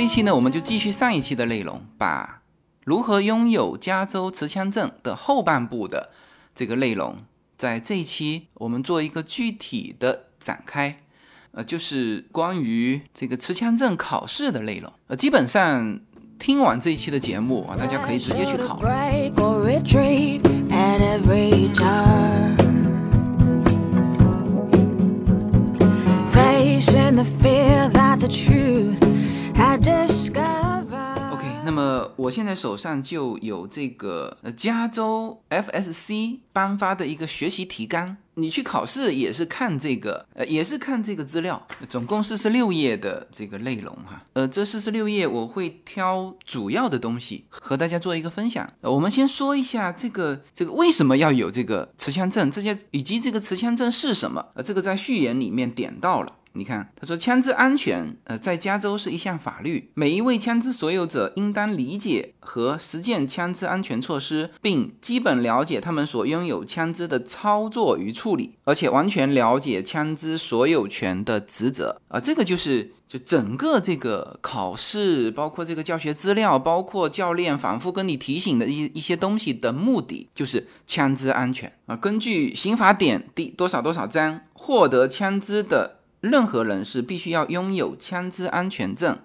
[0.00, 2.40] 这一期呢，我们就继续上一期的内容，把
[2.86, 6.08] 如何拥有加州持枪证的后半部的
[6.54, 7.18] 这个内容，
[7.58, 11.00] 在这一期我们做一个具体的展开。
[11.50, 14.90] 呃，就是关于这个持枪证考试的内容。
[15.08, 16.00] 呃，基本上
[16.38, 18.80] 听完这一期的节目啊，大家可以直接去考。
[29.80, 48.70] OK，那么我现在手上就有这个呃加州 FSC 颁发的一个学习提纲，你去考试也是看这个，呃，也是看这个资料，总共四十六页的这个内容哈，呃，这四十六页我会挑主要的东西和大家做一个分享。
[48.82, 54.44] 呃，我们先说一下这个这个为什么要有这个持枪证，这些以及这个持枪证是什么？
[54.54, 56.34] 呃，这个在序言里面点到了。
[56.52, 72.00] 你看，他说枪支安全，呃，在加州是一项法律，每一位枪支所有者应当理解和实践枪支安全措施，并基本了解他们所拥有枪支的操作与处理，而且完全了解枪支所有权的职责。
[72.08, 81.94] 啊，这个就是就整个这个考试，包括这个教学资料，包括教练反复跟你提醒的一一些东西的目的，就是枪支安全啊。
[81.94, 85.99] 根据刑法典第多少多少章，获得枪支的。
[86.20, 89.18] 任何人是必须要拥有枪支安全证，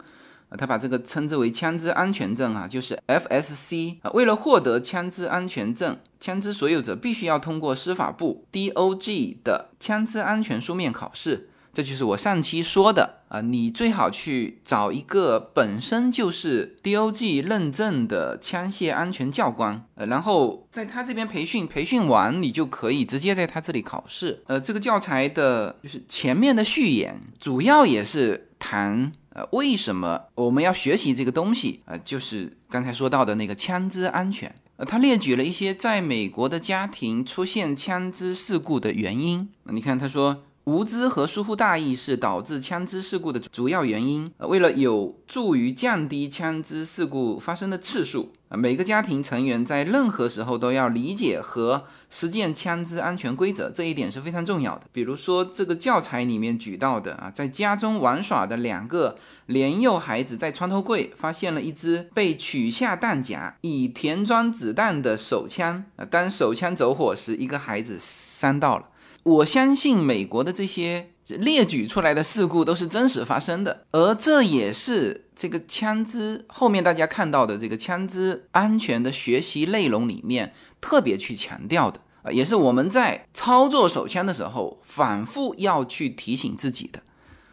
[0.50, 4.12] 啊，他把这个称之为枪支安全证啊，就是 FSC 啊。
[4.12, 11.50] 为了获得枪支安全证，枪支所有者必须要通过司法部 DOG 的枪支安全书面考试。
[11.76, 24.42] 这就是我上期说的啊，你最好去找一个本身就是 DOG 认证的枪械安全教官，呃，然后在他这边培训，培训完你就可以直接在他这里考试。
[24.48, 34.56] 呃，这个教材的就是前面的序言，主要也是谈呃为什么我们要学习这个东西啊，就是刚才说到的那个枪支安全。
[34.78, 39.50] 呃，他列举了一些在美国的家庭出现枪支事故的原因。
[39.66, 40.44] 你看，他说。
[40.66, 44.32] 无知和疏忽大意是导致枪支事故的主要原因。
[44.40, 54.86] 为了有助于降低枪支事故发生的次数，每个家庭成员在任何时候都要理解和实践枪支安全规则，这一点是非常重要的。
[54.92, 65.86] 比如说，这个教材里面举到的啊，在家中玩耍的两个年幼孩子在床头柜发现了一支被取下弹夹、已填装子弹的手枪。
[66.10, 68.86] 当手枪走火时，一个孩子伤到了。
[69.26, 87.02] 我相信美国的这些列举出来的事故都是真实发生的，而这也是这个枪支后面大家看到的这个枪支安全的学习内容里面特别去强调的啊，也是我们在操作手枪的时候反复要去提醒自己的。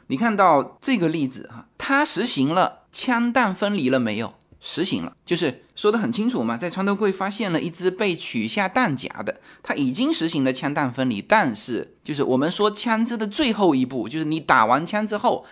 [0.09, 4.35] 你看到这个例子哈，它实行了枪弹分离了没有？
[4.65, 15.45] 实行了，就是说的很清楚嘛，在床头柜发现了一支被取下弹夹的，它已经实行了枪弹分离，但是就是我们说枪支的最后一步，就是你打完枪之后，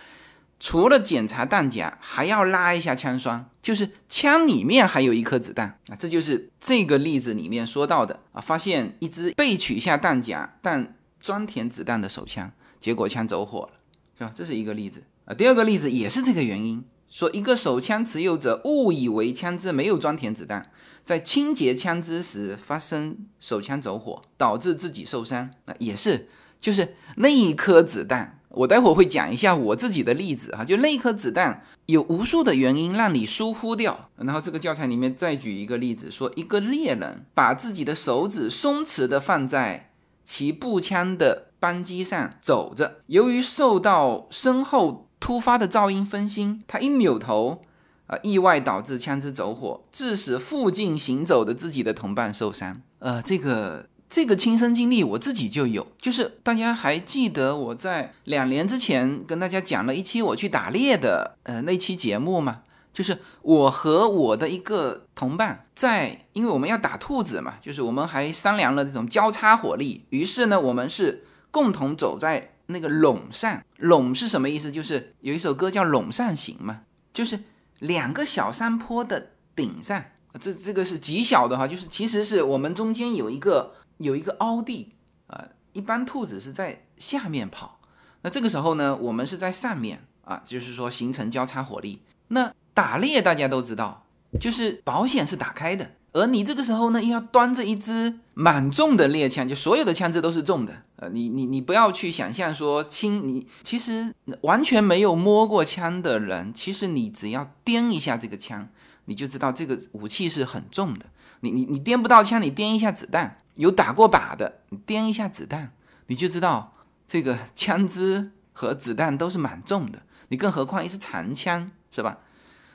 [0.61, 12.49] 除了检查弹夹，还要拉一下枪栓，就是枪里面还有一颗子弹啊，这就是这个例子里面说到的啊，发现一支被取下弹夹但装填子弹的手枪，
[12.79, 13.71] 结果枪走火了，
[14.17, 14.31] 是吧？
[14.33, 16.81] 这是一个例子啊，第二个例子也是这个原因。
[17.11, 20.71] 说一个手枪持有者误以为枪支没有装填子弹，
[21.03, 25.51] 在清洁枪支时发生手枪走火，导致自己受伤。
[25.65, 30.63] 那也是，就是那一颗子弹，我待会儿会讲一下我自己的例子哈。
[30.63, 34.09] 就那一颗子弹有无数的原因让你疏忽掉。
[34.15, 39.91] 然后这个教材里面再举一个例子，说一个猎人把自己的手指松弛的放在
[40.23, 45.09] 其步枪的扳机上走着，由于受到身后。
[45.21, 47.61] 突发的噪音分心，他一扭头，
[48.07, 52.81] 啊，意外导致枪支走火，致使附近行走的自己的同伴受伤。
[52.97, 62.63] 呃，这个这个亲身经历我自己就有，就是大家还记得我在两年之前跟大家讲了一期我去打猎的呃那期节目吗？
[62.91, 72.50] 就是我和我的一个同伴在，因为我们要打兔子嘛，就是我们还商量了这种交叉火力，于是呢，我们是共同走在。
[72.71, 74.71] 那个垄上，垄是什么意思？
[74.71, 76.81] 就是有一首歌叫《垄上行》嘛，
[77.13, 77.39] 就是
[77.79, 80.03] 两个小山坡的顶上，
[80.39, 84.93] 这这个是极小的哈，就是其实是我们中间有一个有一个凹地
[85.27, 87.79] 啊，一般兔子是在下面跑，
[88.21, 92.01] 那这个时候呢，我们是在上面啊，就是说形成交叉火力。
[92.29, 94.05] 那打猎大家都知道，
[94.39, 100.83] 就是保险是打开的，而你这个时候呢，又要端着一支满重的猎枪，就所有的枪支都是重的。
[100.97, 108.67] 呃，你你你不要去想象说轻，你其实完全没有摸过枪的人，其实你只要掂一下这个枪，
[109.05, 111.05] 你就知道这个武器是很重的。
[111.39, 115.71] 你你你掂不到枪，你掂一下子弹，有打过靶的，你掂一下子弹，
[116.07, 116.73] 你就知道
[117.07, 120.01] 这个枪支和子弹都是蛮重的。
[120.27, 122.17] 你更何况一支长枪，是吧？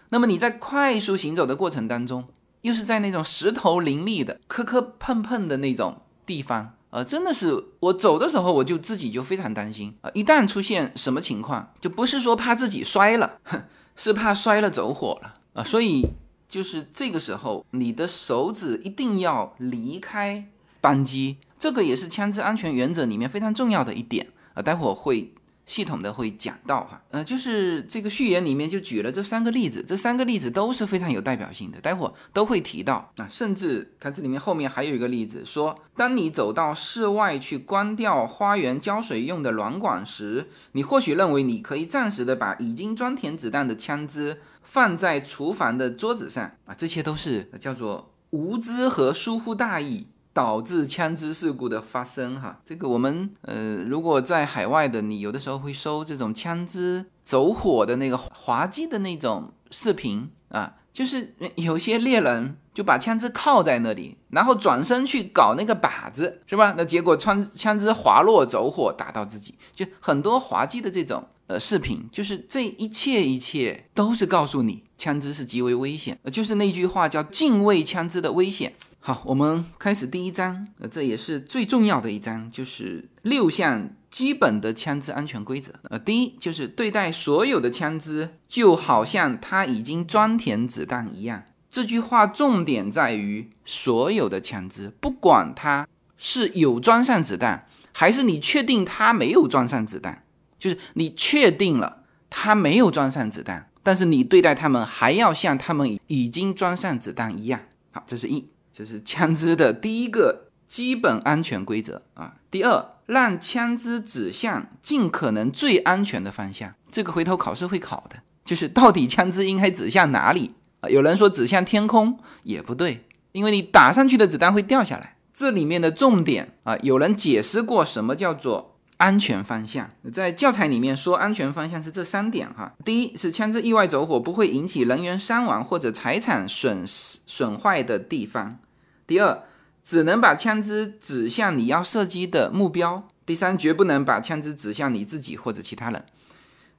[0.08, 2.26] 那么你在快速行走的过程当中。
[2.62, 10.10] 又是在那种石头林立的、磕磕碰碰的那种地方，呃，真的是我走的时候，我就自己就非常担心啊！
[10.14, 13.38] 一旦出现什么情况，就不是说怕自己摔了，
[13.94, 15.64] 是怕摔了走火了啊！
[15.64, 16.10] 所以
[16.48, 20.46] 就是这个时候，你的手指一定要离开
[20.80, 24.62] 扳机，这个也是枪支安全原则里面非常重要的一点啊！
[24.62, 25.32] 待会儿会。
[25.66, 33.28] 系统的会讲到哈，呃，就是这个序言里面就举了这三个例子，这三个例子都是非常有代表性的，待会儿都会提到啊。
[33.28, 50.06] 甚至它这里面后面还有一个例子，说当你走到室外去关掉花园浇水用的软管时，你或许认为你可以暂时的把已经装填子弹的枪支放在厨房的桌子上啊，这些都是叫做无知和疏忽大意。
[50.36, 66.74] 导致枪支事故的发生，哈，这个我们呃，如果在海外的，你有的时候会收这种枪支走火的那个滑稽的那种视频啊，就是有些猎人就把枪支靠在那里，然后转身去搞那个靶子，是吧？
[66.76, 78.74] 那结果枪枪支滑落走火，打到自己，就很多滑稽的这种呃视频，就是这一切一切都是告诉你，枪支是极为危险，就是那句话叫敬畏枪支的危险。
[79.06, 85.72] 好，我们开始第一章，呃，这也是最重要的一章，就是六项基本的枪支安全规则。
[85.84, 91.44] 呃，第一就是对待所有的枪支，就好像它已经装填子弹一样。
[91.70, 95.86] 这句话重点在于所有的枪支，不管它
[96.16, 100.24] 是有装上子弹，还是你确定它没有装上子弹，
[100.58, 107.60] 就是你确定了它没有装上子弹，但是你对待它们还要像它们已经装上子弹一样。
[107.92, 108.48] 好，这是一。
[108.76, 112.34] 这是枪支的第一个基本安全规则啊。
[112.50, 116.74] 第二，让枪支指向尽可能最安全的方向。
[116.90, 120.90] 这个回头考试会考的，就是到底枪支应该指向哪里啊？
[120.90, 125.16] 有人说指向天空也不对，因为你打上去的子弹会掉下来。
[125.32, 132.74] 这里面的重点啊，有人解释过什么叫做安全方向，在教材里面说安全方向是这三点哈。
[132.84, 138.58] 第一是枪支意外走火不会引起人员伤亡或者财产损失损坏的地方。
[139.06, 139.44] 第二，
[139.84, 143.06] 只能把枪支指向你要射击的目标。
[143.24, 146.04] 第三，绝不能把枪支指向你自己或者其他人。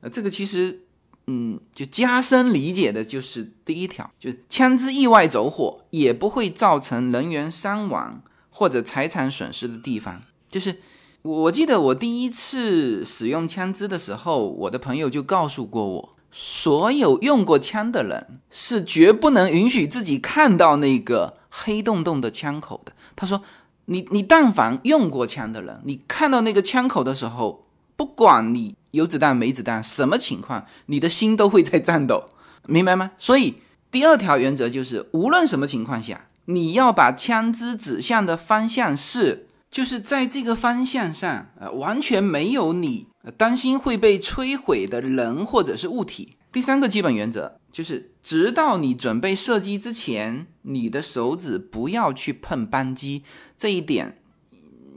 [0.01, 0.83] 呃，这个其实，
[1.25, 10.21] 嗯，就加深理解的就是第一条，就是枪支意外走火也不会造成人员伤亡或者财产损失的地方。
[10.47, 10.77] 就是
[11.23, 21.35] 我记得我第一次使用枪支的时候，我的朋友就告诉过我，所有用过枪的人是绝不能允许自己看到那个。
[21.59, 23.41] 黑洞洞的枪口的，他说
[23.85, 32.25] ：“你你但凡用过枪的人，你看到那个枪口的时候，不管你有子弹没子弹，什么情况，你的心都会在颤抖，
[32.67, 33.13] 明白吗？
[33.17, 33.55] 所以
[33.89, 46.37] 第二条原则就是，无论什么情况下，你要把枪支指向的方向是，就是在这个方向上，呃，完全没有你担心会被摧毁的人或者是物体。
[46.51, 53.23] 第三个基本原则。”就是，直到你准备射击之前，你的手指不要去碰扳机。
[53.55, 54.17] 这一点，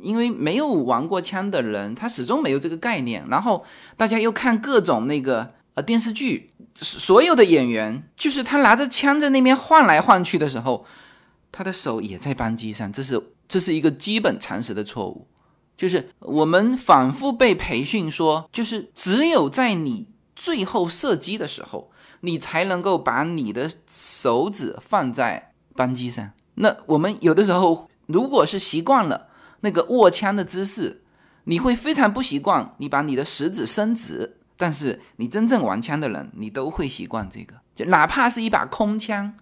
[0.00, 3.26] 因为没有玩过枪的人，他始终没有这个概念。
[3.28, 3.66] 然后
[3.98, 10.86] 大家又看各种那个呃电视剧，所有的演员，就是他拿着枪在那边晃来晃去的时候，
[11.52, 12.90] 他的手也在扳机上。
[12.90, 15.28] 这是这是一个基本常识的错误。
[15.80, 21.90] 就是我们反复被培训说，就是只有在你最后射击的时候。
[22.22, 26.32] 你才能够把你的手指放在扳机上。
[26.56, 29.28] 那我们有的时候，如果是习惯了
[29.60, 31.00] 那个握枪的姿势，
[31.44, 32.74] 你会非常不习惯。
[32.76, 37.54] 你把你的食指伸直，但是你真正玩枪的人，你都会习惯这个。
[37.74, 39.32] 就哪怕是一把空枪，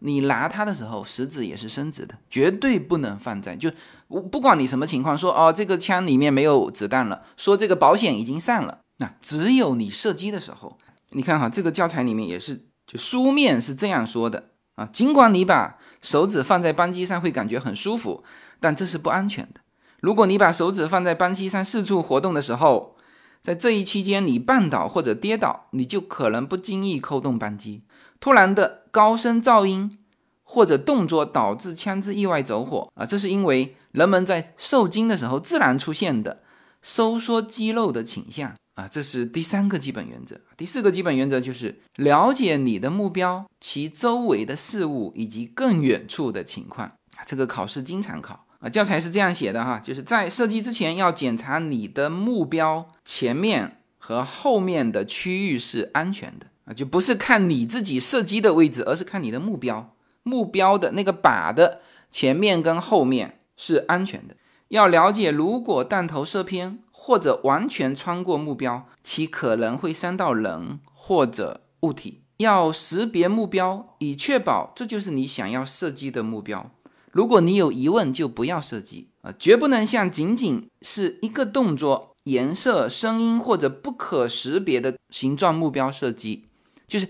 [0.00, 3.70] 你拿它的时候，食指也是伸直的，绝对不能放在就
[4.08, 10.78] 不不管你什么情况，说哦这个枪里面没有子弹了，说这个保险已经上了，那只有你射击的时候。
[11.10, 14.86] 你看哈，这个教材里面也是，就书面是这样说的啊。
[14.92, 18.22] 尽管你把手指放在扳机上会感觉很舒服，
[18.60, 19.60] 但这是不安全的。
[20.00, 22.96] 如果你把手指放在扳机上四处活动的时候，
[23.40, 27.84] 在这一期间你绊倒或者跌倒，你就可能不经意扣动扳机。
[28.18, 29.98] 突然的高声噪音
[30.42, 36.42] 或者动作导致枪支意外走火啊，这是因为人们在受惊的时候自然出现的
[36.80, 40.40] 收缩肌肉的倾向啊，这是第三个基本原则。
[40.56, 48.66] 第四个基本原则就是了解你的目标、其周围的事物以及更远处的情况啊，这个考试经常考啊。
[48.70, 59.94] 教材是这样写的哈，就是在射击之前要检查你的目标前面和后面的区域是安全的啊，就不是看你自己射击的位置，而是看你的目标。
[60.22, 61.80] 目标的那个靶的
[62.10, 64.36] 前面跟后面是安全的。
[64.68, 72.22] 要了解，如果弹头射偏或者完全穿过目标，其可能会伤到人或者物体。
[72.38, 76.70] 要识别目标，以确保这就是你想要射击的目标。
[77.12, 86.45] 如果你有疑问，就不要射击啊，绝不能像仅仅是一个动作、颜色、声音或者不可识别的形状目标射击，
[86.86, 87.08] 就是。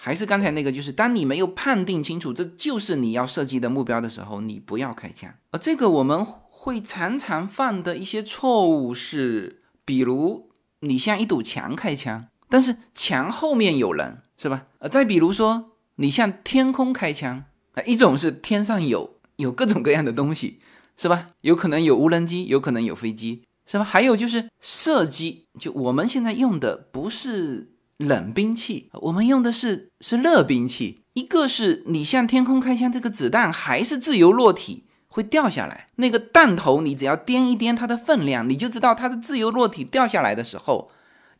[0.00, 5.34] 还是刚才那个，就是当你没有判定清楚这就是你要射击的目标的时候，你不要开枪。
[5.50, 10.50] 而这个我们会常常犯的一些错误是，比如
[10.82, 14.66] 你向一堵墙开枪，但是墙后面有人，是吧？
[14.78, 20.60] 呃，再比如说你向天空开枪，啊，一种是天上有有各种各样的东西，
[20.96, 21.30] 是吧？
[21.40, 23.82] 有可能有无人机，有可能有飞机，是吧？
[23.82, 27.72] 还有就是射击，就我们现在用的不是。
[27.98, 31.02] 冷兵器，我们用的是是热兵器。
[31.14, 35.88] 一个是你向天空开枪，这个子弹还是自由落体，会掉下来。
[35.96, 40.88] 那个弹头你只要掂一掂它的分量，你就知道它的自由落体掉下来的时候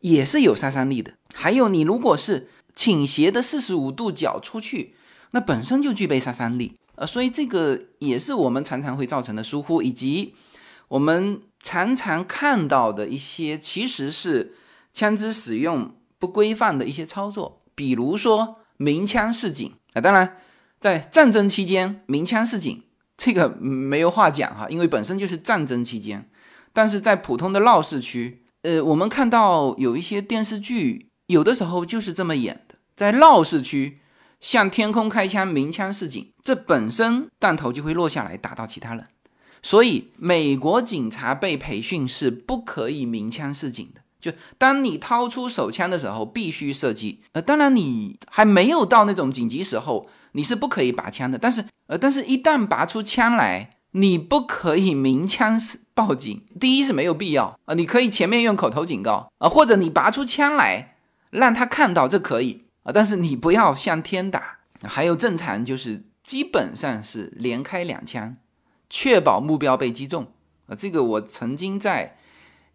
[0.01, 1.13] 也是有杀伤力的。
[1.33, 4.95] 还有你如果是倾斜的四十五度角出去，
[5.31, 6.73] 那本身就具备杀伤力。
[6.95, 10.33] 呃，所以这个也是我们常常会造成的疏忽，以及
[10.89, 14.55] 我们常常看到的一些其实是
[14.91, 15.95] 枪支使用。
[16.19, 20.37] 不规范的一些操作，比如说鸣枪示警啊，当然
[20.77, 22.83] 在战争期间鸣枪示警
[23.17, 26.29] 这个没有话讲哈，因为本身就是战争期间。
[26.71, 33.97] 但是在普通的闹市区，呃，我们看到有一些电视剧，有的时候就是这么演的，在闹市区
[34.39, 39.07] 向天空开枪鸣枪示警，这本身弹头就会落下来打到其他人，
[39.63, 44.01] 所以美国警察被培训是不可以鸣枪示警的。
[44.19, 47.21] 就当你掏出手枪的时候，必须射击。
[47.31, 51.37] 呃，当然你还没有到那种紧急时候，你是不可以拔枪的。
[51.37, 55.57] 但是，呃，但是一旦拔出枪来，你不可以鸣枪
[55.93, 56.43] 报警。
[56.59, 60.97] 第一是没有必要啊，你可以前面用口头警告啊，或者你拔出枪来
[61.29, 64.57] 让他看到这可以啊，但是你不要向天打。
[64.83, 68.35] 还有正常就是基本上是连开两枪，
[68.89, 70.27] 确保目标被击中
[70.67, 70.75] 啊。
[70.75, 72.17] 这个我曾经在。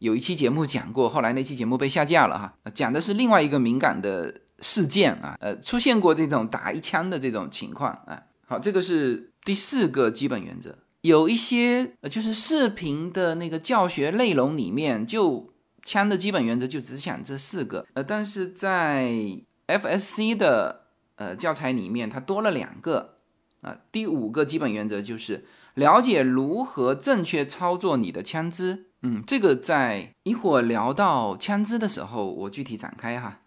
[0.05, 8.23] 有一期节目讲过，后来那期节目被下架了哈，讲的是另外一个敏感的事件啊，呃，出现过这种打一枪的这种情况啊。
[8.47, 10.77] 好，这个是第四个基本原则。
[11.01, 15.51] 有一些呃，就是视频的那个教学内容里面，就
[15.87, 19.11] 枪的基本原则就只讲这四个，呃，但是在
[19.67, 20.83] FSC 的
[21.17, 23.17] 呃教材里面，它多了两个
[23.63, 23.79] 啊。
[23.91, 28.91] 第五个基本原则就是了解如何正确操作你的枪支。
[29.07, 33.41] 嗯，这个在一会儿聊到枪支的时候，我具体展开哈。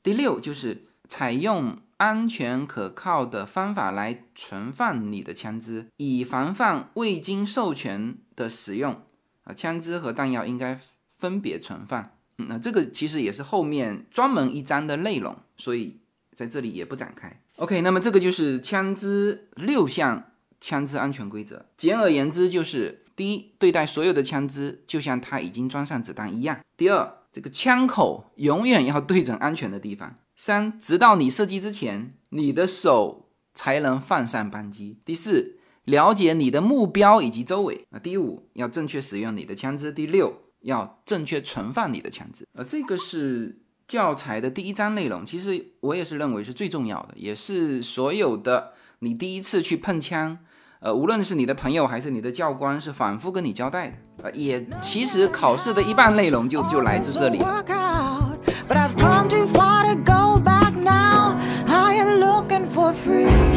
[0.00, 9.02] 第六就是采用安全可靠的方法来存放你的枪支，以防范未经授权的使用。
[9.42, 10.78] 啊，枪支和弹药应该
[11.18, 12.12] 分别存放。
[12.36, 15.98] 那这个其实也是后面专门一章的内容，所以
[16.32, 17.40] 在这里也不展开。
[17.56, 20.30] OK，那么这个就是枪支六项
[20.60, 21.66] 枪支安全规则。
[21.76, 23.01] 简而言之就是。
[23.22, 26.58] 第一，对待所有的枪支就像它已经装上子弹一样。
[26.76, 30.16] 第二，这个枪口永远要对准安全的地方。
[30.34, 34.98] 三，直到你射击之前，你的手才能放上扳机。
[35.04, 37.86] 第四，了解你的目标以及周围。
[37.92, 39.92] 啊，第五，要正确使用你的枪支。
[39.92, 42.44] 第六，要正确存放你的枪支。
[42.54, 45.24] 呃，这个是教材的第一章内容。
[45.24, 50.40] 其实我也是认为是最重要的，也是所有的你第一次去碰枪。
[50.82, 54.24] 呃，无论是你的朋友还是你的教官，是反复跟你交代的。
[54.24, 57.38] 呃，也其实考试的一半内容就就来自这里。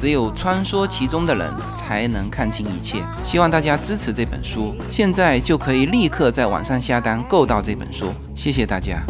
[0.00, 3.02] 只有穿梭其中的人才能看清一切。
[3.22, 8.10] 希望大家支持这本书，现在就可以立刻在网上下单购到这本书。
[8.34, 9.02] 谢谢大家。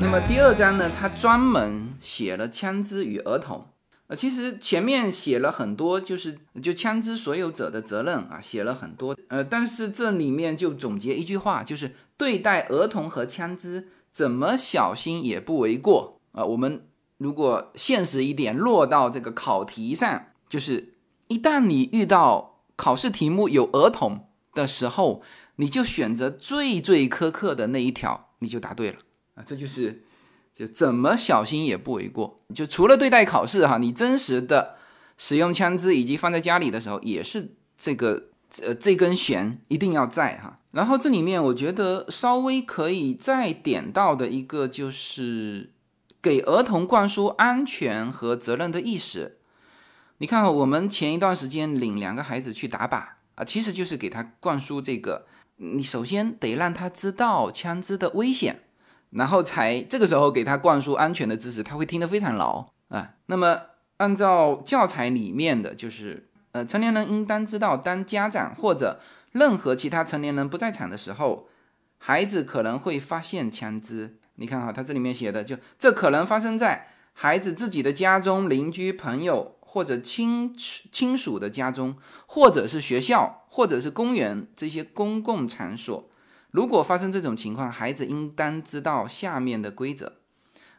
[0.00, 0.90] 那么第二章呢？
[0.98, 3.64] 他专门写了枪支与儿童。
[4.08, 9.14] 呃，其实前面写了很多，就是就枪支所有者的责任啊，写了很多。
[9.28, 16.42] 呃，但是这里面就总结一句话，就是对待儿童和枪支怎么小心也不为过啊。
[16.42, 16.86] 我们
[17.18, 20.94] 如果现实一点，落到这个考题上，就是
[21.28, 25.22] 一旦你遇到考试题目有儿童的时候，
[25.56, 29.00] 你就选择最最苛刻的那一条，你就答对了
[29.34, 29.42] 啊。
[29.44, 30.04] 这就是。
[30.58, 32.40] 就怎么小心也不为过。
[32.52, 34.74] 就除了对待考试哈，你真实的
[35.16, 38.24] 使用枪支以及放在家里的时候，也是这个
[38.62, 40.58] 呃这根弦一定要在哈。
[40.72, 45.70] 然后这里面我觉得稍微可以再点到的一个就是
[46.20, 49.38] 给儿童灌输安全和责任的意识。
[50.18, 53.04] 你看，我们前一段时间领两个孩子去打靶
[53.36, 55.26] 啊，其实就是给他灌输这个，
[55.58, 58.64] 你首先得让他知道枪支的危险。
[59.10, 63.14] 然后才这个时候给他灌输安全的知识，他会听得非常牢啊。
[63.26, 63.60] 那么
[63.96, 69.00] 按照教材里面的就是，呃，成年人应当知道，当家长或者
[69.32, 71.48] 任何其他成年人不在场的时候，
[71.98, 74.18] 孩子可能会发现枪支。
[74.36, 81.96] 你看哈，他这里面写的就这可能发生在孩子自己的家中、邻居、朋友或者亲亲属的家中，
[82.26, 86.08] 或者是学校，或者是公园这些公共场所。
[86.50, 90.14] 如果发生这种情况，孩子应当知道下面的规则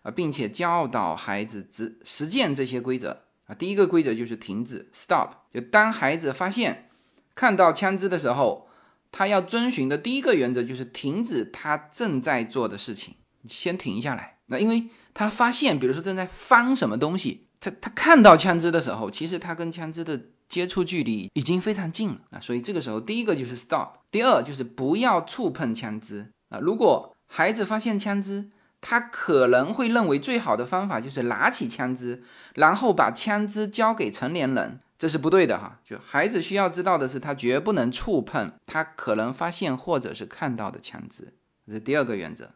[0.01, 3.53] 啊，并且教导孩子执实践这些规则啊。
[3.53, 5.29] 第一个规则就是停止 （stop）。
[5.53, 6.89] 就当孩子发现
[7.35, 8.67] 看到枪支的时候，
[9.11, 13.15] 他要遵循的第一个原则就是停止他正在做的事情，
[13.47, 14.37] 先停下来。
[14.47, 20.19] 那因为他发现，比如说正在翻什么东西，他他看到枪支的时候，其实他跟枪支的。
[20.49, 26.59] 接触距离已经非常近了啊，所以这个时候第一个就是 stop，第二就是不要触碰枪支啊。
[26.59, 28.49] 如果孩子发现枪支，
[28.81, 32.23] 他可能会认为最好的方法就是拿起枪支，
[32.55, 35.79] 然后把枪支交给成年人，这是不对的哈。
[35.83, 41.33] 就孩子需要知道的是，他绝不能触碰他可能发现或者是看到的枪支，
[41.67, 42.51] 这是第二个原则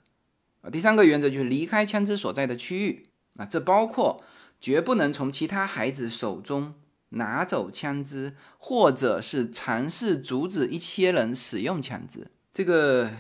[0.62, 0.70] 啊。
[0.72, 3.06] 第三个原则就是离开枪支所在的区域
[3.38, 4.24] 啊，这包括
[4.60, 6.74] 绝不能从其他孩子手中。
[7.14, 12.30] 拿走枪支，或者是尝试阻止一些人使用枪支。
[12.54, 13.12] 这个，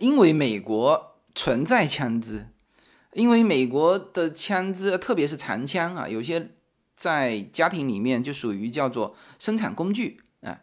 [0.00, 2.46] 因为美国存在枪支，
[3.14, 6.50] 因为美国的枪支，特别是长枪啊，有些
[6.96, 10.60] 在家庭里面就属于叫做生产工具啊，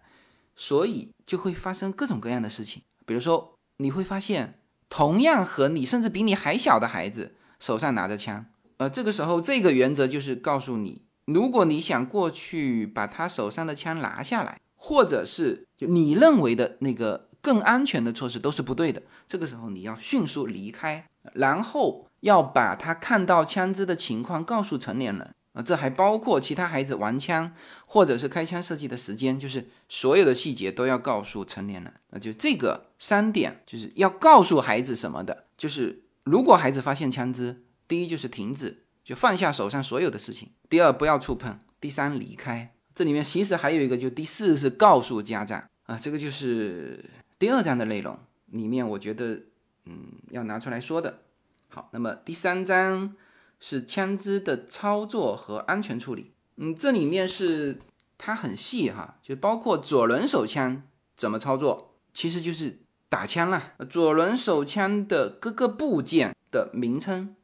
[0.56, 2.82] 所以就会发生各种各样的事情。
[3.06, 8.46] 比如说，你会发现，同样和你甚至比你还小的孩子手上拿着枪，
[8.78, 11.04] 呃，这个时候这个原则就是告诉你。
[11.34, 19.02] 如果你想过去把他手上的枪拿下来，或者是就你认为的那个更安全的措施都是不对的。
[19.28, 27.54] 这个时候你要迅速离开，然后要把他看到枪支的情况告诉成年人啊，这还包括其他孩子玩枪
[27.86, 31.94] 或者是开枪射击的时间，就是所有的细节都要告诉成年人。
[32.10, 38.86] 那就这个三点就是要告诉孩子什么的，就是如果孩子发现枪支，第一就是停止。
[39.10, 40.52] 就放下手上所有的事情。
[40.70, 41.60] 第二，不要触碰。
[41.82, 42.76] 第三，离开。
[42.94, 47.04] 这里面其实还有一个，就第四是告诉家长啊，这个就是
[47.40, 48.16] 第二章的内容
[48.52, 49.42] 里面，我觉得
[49.86, 51.22] 嗯要拿出来说的。
[51.70, 53.16] 好，那么第三章
[53.60, 56.34] 是枪支的操作和安全处理。
[56.58, 57.80] 嗯，这里面是
[58.16, 60.84] 它很细哈，就包括左轮手枪
[61.18, 62.78] 怎么操作，其实就是
[63.10, 63.74] 打枪了。
[63.90, 67.36] 左轮手枪的各个部件的名称。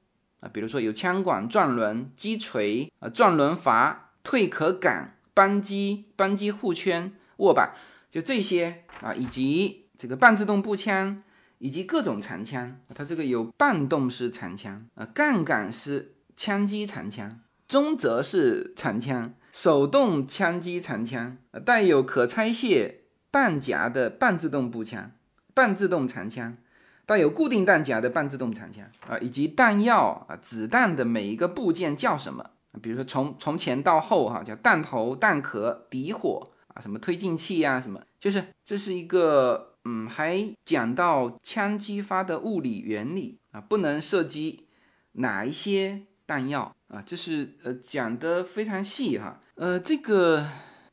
[0.52, 7.76] 比如说有枪管、转轮、击锤、啊转轮阀、退壳杆、扳机、扳机护圈、握把，
[8.10, 11.24] 就这些啊，以及这个半自动步枪，
[11.58, 12.80] 以及各种长枪。
[12.94, 25.12] 它这个有半动式长枪啊，杠杆式枪机长枪、中折式长枪、手动枪机长枪，带有可拆卸弹夹的半自动步枪、
[25.54, 26.58] 半自动长枪。
[27.06, 32.50] 带有固定弹夹的半自动长枪啊，以及弹药啊、子弹的每一个部件叫什么？
[32.82, 44.68] 比如说从从前到后哈，叫弹头、弹壳、底火啊，什么推进器呀，什么，就是这是一个嗯，还讲到枪击发的物理原理啊，不能射击
[45.14, 49.40] 哪一些弹药啊，这是呃讲的非常细哈。
[49.56, 50.46] 呃，这个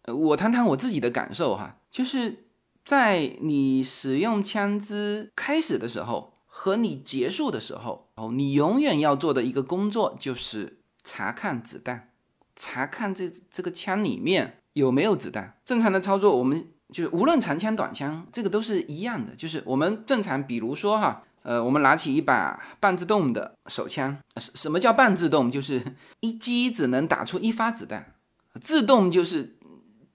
[0.03, 2.42] 呃，我谈谈我自己的感受哈，就是
[2.85, 12.11] 在你使用枪支开始的时候和你结束的时候，哦，你永远要做的一个工作就是查看子弹，
[12.57, 15.57] 查看这这个枪里面有没有子弹。
[15.65, 21.25] 正常的操作，我们就是无论长枪短枪，这个都是一样的，就是我们正常，比如说哈。
[21.45, 25.51] 呃，我们拿起一把半自动的手枪，什什么叫半自动？
[25.51, 25.83] 就是
[26.21, 28.15] 一击只能打出一发子弹，
[28.61, 29.57] 自动就是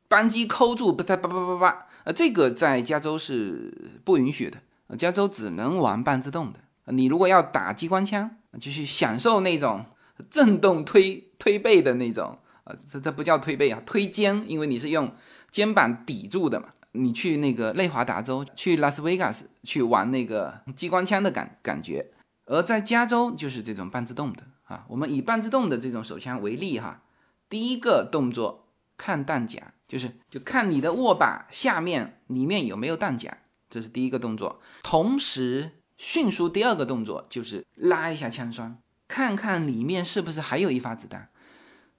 [0.08, 1.87] 扳机扣住，叭叭叭叭叭叭。
[2.08, 6.60] 呃，这个在加州是不允许的，加州只能玩半自动的。
[6.93, 9.84] 你如果要打机关枪，就是享受那种
[10.30, 15.13] 震动推推背的那种，呃，这这不叫推背啊，推肩，因为你是用
[15.52, 16.70] 肩膀抵住的嘛。
[16.93, 22.10] 你去那个内华达州，去拉斯维加斯去玩那个机关枪的感感觉，
[22.46, 24.86] 而在加州就是这种半自动的啊。
[24.88, 27.04] 我们以半自动的这种手枪为例哈，
[27.50, 33.38] 第一个动作看弹夹，就是就看你的握把下面里面有没有弹夹，
[33.69, 34.60] 这是第一个动作。
[34.84, 41.30] 同时，迅速第二个动作就是拉一下枪栓，看看里面是不是还有一发子弹。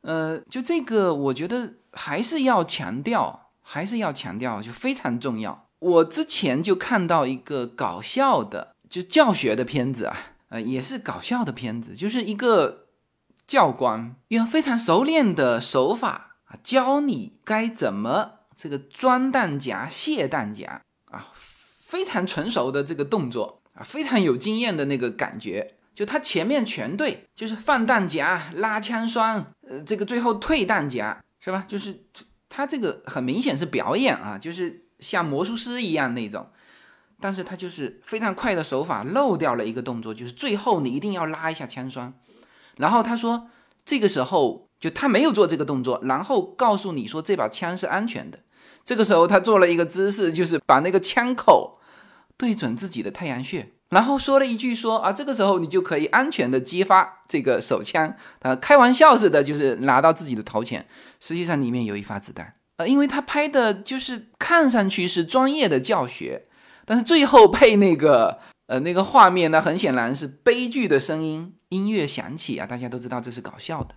[0.03, 3.45] 呃，就这个，我觉得还是要强调。
[3.71, 5.69] 还是要强调，就非常重要。
[5.79, 10.17] 我之前就看到一个搞笑的，就教学的片子啊，
[10.49, 12.87] 呃，也是搞笑的片子，就是一个
[13.47, 25.67] 教官用非常熟练的手法啊，教你该怎么这个装弹夹、卸弹夹啊，非常纯熟的这个动作啊，非常有经验的那个感觉。
[25.95, 31.65] 就他前面全对，就是放弹夹、拉枪栓，呃，这个最后退弹夹，是吧？
[31.69, 32.05] 就是。
[32.51, 36.49] 他这个很明显是表演啊，就是像魔术师一样那种，
[37.21, 42.15] 但是他就是非常快的手法漏掉了一个动作，就是最后你一定要拉一下枪栓。
[42.79, 43.51] 然后他说
[43.85, 48.39] 这个时候就他没有做这个动作，然后告诉你说这把枪是安全的。
[48.85, 51.79] 这个时候他做了一个姿势，就是把那个枪口
[52.37, 53.71] 对准自己的太阳穴。
[53.91, 60.87] 然后说了一句说啊，这个时候你就可以安全的激发这个手枪，他开玩笑似的，就是拿到自己的头前，
[61.21, 62.53] 实际上里面有一发子弹。
[62.77, 66.47] 呃，因为他拍的就是看上去是专业的教学，
[66.85, 73.95] 但是最后配那个呃那个画面呢，很显然是悲剧的声音，音乐响起啊，大家都知道这是搞笑的。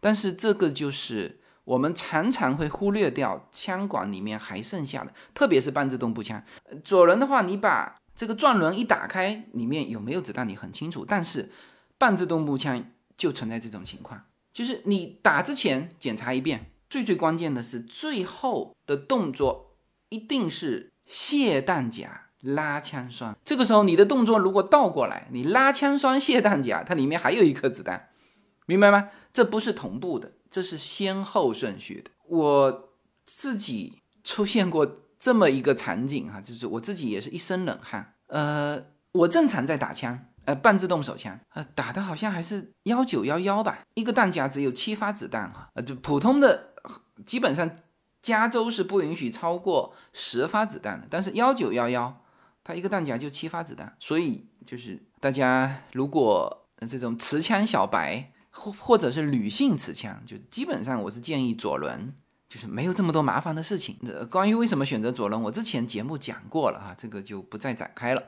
[0.00, 6.42] 但是这个就是我们常常会忽略掉枪管里面还剩下的，特别是半自动步枪。
[6.82, 11.50] 左轮的话，你把这个转轮一打开，里面有没有子弹你很清楚，但是
[11.96, 12.84] 半自动步枪
[13.16, 19.76] 就存在这种情况，就是你打之前检查一遍，最最关键的是最后的动作
[20.08, 23.36] 一定是卸弹夹、拉枪栓。
[23.44, 28.09] 这个时候你的动作如果倒过来，你拉枪栓、卸弹夹，它里面还有一颗子弹，
[28.66, 29.08] 明白吗？
[29.32, 32.10] 这不是同步的，这是先后顺序的。
[32.26, 32.90] 我
[33.24, 34.98] 自己出现过。
[35.22, 38.14] 这么一个场景哈，就是我自己也是一身冷汗。
[38.28, 46.72] 呃，我正常在打枪，呃，半自动手枪，呃，打的好像还是幺九幺幺吧，一个弹夹只有七发子弹哈，呃，就普通的，
[47.26, 47.70] 基本上
[48.22, 52.24] 加州是不允许超过十发子弹的，但是幺九幺幺
[52.64, 62.14] 它一个弹夹就七发子弹，所以就是大家如果这种持枪小白或或者是女性持枪，就基本上我是建议左轮。
[62.50, 63.96] 就是没有这么多麻烦的事情。
[64.28, 68.20] 关于为什么选择左轮，我之前节目讲过了啊，这个就不再展开了。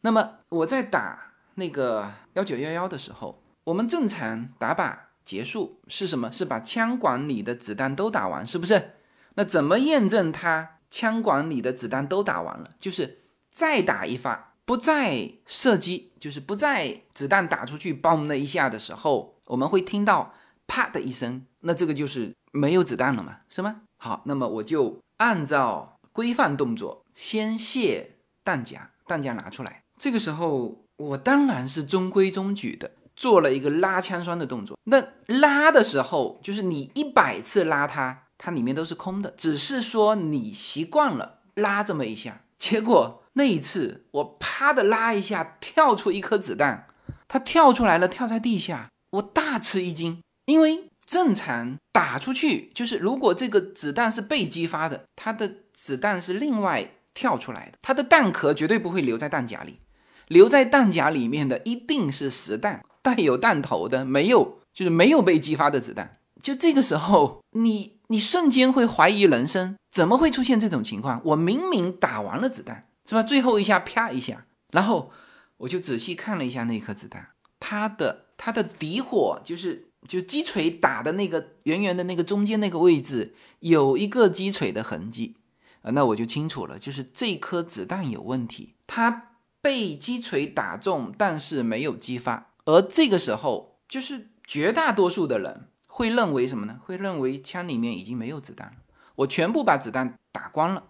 [0.00, 6.32] 那么我在打那个幺九幺幺的时候，我们正常打靶结束是什么？
[6.32, 8.94] 是把枪管里的子弹都打完，是不是？
[9.36, 12.72] 那怎么验证它枪管里的子弹都打完了？
[12.80, 13.20] 就是
[13.52, 20.34] 再打一发，不再射击，就是不再子弹打出去，嘣的一下的时候，我们会听到
[20.66, 22.32] 啪的一声，那这个就是。
[22.52, 23.82] 没有子弹了嘛，是吗？
[23.96, 29.84] 好，那么我就按照规范动作先卸弹夹，弹夹拿出来。
[29.96, 34.76] 这个时候我当然是中规中矩的做了一个拉枪栓的动作。
[34.82, 42.40] 那拉的时候，就是你一百次拉它，它里面都是空的，只是说你习惯了拉这么一下。
[42.58, 46.88] 结果那一次我啪的拉一下，跳出一颗子弹，
[47.28, 50.84] 它跳出来了，跳在地下，我大吃一惊，因为。
[51.06, 59.80] 正常打出去，就是如果这个子弹是被激发的，它的子弹是另外跳出来的，它的弹壳绝对不会留在弹夹里，
[60.28, 66.18] 留在弹夹里面的一定是实弹，带有弹头的，没有就是没有被激发的子弹。
[66.44, 71.20] 就这个时候，你你瞬间会怀疑人生，怎么会出现这种情况？
[71.24, 73.22] 我明明打完了子弹，是吧？
[73.24, 75.10] 最后一下啪一下，然后
[75.56, 79.86] 我就仔细看了一下那颗子弹，它的它的底火就是。
[80.08, 85.36] 就击锤打的那个圆圆的那个中间那个位置有一个击锤的痕迹
[85.82, 92.50] 啊，那我就清楚了，就是这颗子弹有问题，它被击锤打中，但是没有激发。
[92.64, 96.80] 而这个时候，就是绝大多数的人会认为什么呢？
[96.82, 98.76] 会认为枪里面已经没有子弹了，
[99.16, 100.82] 我全部把子弹打光了。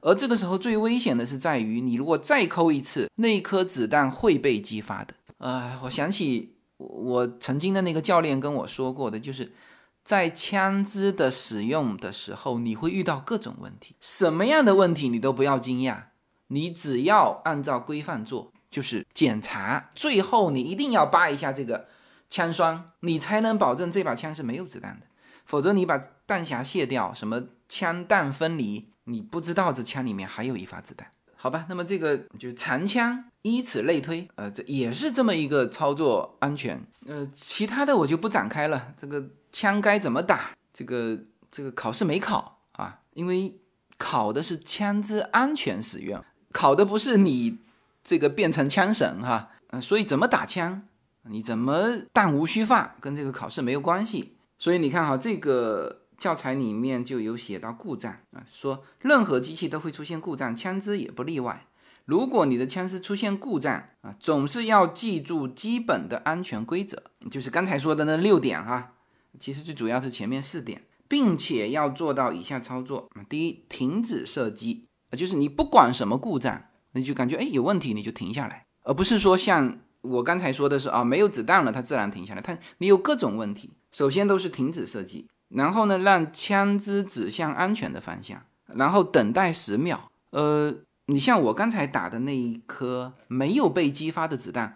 [0.00, 5.14] 而这个时候最危险的是在于，你如果再扣一次，那颗子弹会被激发的。
[5.38, 6.53] 啊，我想起
[6.88, 9.52] 我曾经的那个教练跟我说过的，就是
[10.02, 16.04] 在枪支的使用的时候，你会遇到各种问题，什么样的问题你都不要惊讶，
[16.48, 21.88] 你只要按照规范做，就是检查，最后你一定要扒一下这个
[22.28, 25.06] 枪栓，你才能保证这把枪是没有子弹的，
[25.44, 28.90] 否则你把弹匣卸掉，什么枪弹分离。
[29.06, 31.66] 你不知道这枪里面还有一发子弹，好吧？
[31.68, 36.82] 那么这个就是长枪，以此类推，呃，这也是这么一个操作安全。
[37.06, 38.94] 呃，其他的我就不展开了。
[38.96, 40.56] 这个枪该怎么打？
[40.72, 41.18] 这个
[41.52, 43.60] 这个考试没考啊，因为
[43.98, 47.58] 考的是枪支安全使用，考的不是你
[48.02, 49.50] 这个变成枪神哈。
[49.68, 50.82] 嗯，所以怎么打枪，
[51.24, 54.32] 你怎么弹无虚发，跟这个考试没有关系。
[54.58, 56.00] 所以你看哈，这个。
[56.16, 61.66] 教材里面就有写到故障啊，说任何机器都会出现故障，枪支也不例外。
[62.04, 68.92] 如果你的枪支出现故障啊，总是要记住基本的安全规则，就是刚才说的那六点哈。
[69.38, 82.40] 其实最主要是前面四点，并且要做到以下操作：第一，停止射击，就是你不管什么故障，你就感觉哎有问题你就停下来，而不是说像我刚才说的是啊没有子弹了，它自然停下来。
[82.40, 85.28] 它你有各种问题，首先都是停止射击。
[85.48, 90.10] 然后呢，让枪支指向安全的方向，然后等待十秒。
[90.30, 90.74] 呃，
[91.06, 94.74] 你像我刚才打的那一颗没有被激发的子弹，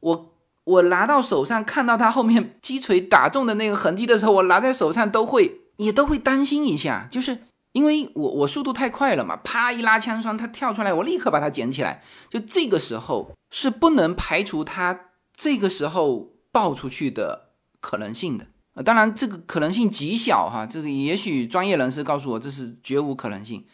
[0.00, 12.02] 我我拿到手上看到它后面 击锤打中的那个痕迹的时候，我拿在手上都会也都会担心一下，就是因为我我速度太快了嘛，啪一拉枪栓，它跳出来，我立刻把它捡起来。
[12.28, 15.06] 就这个时候是不能排除它
[15.36, 18.46] 这个时候爆出去的可能性的。
[18.74, 23.64] 啊，当然这个可能性极小哈，这个也许专业人士告诉我这是绝无可能性，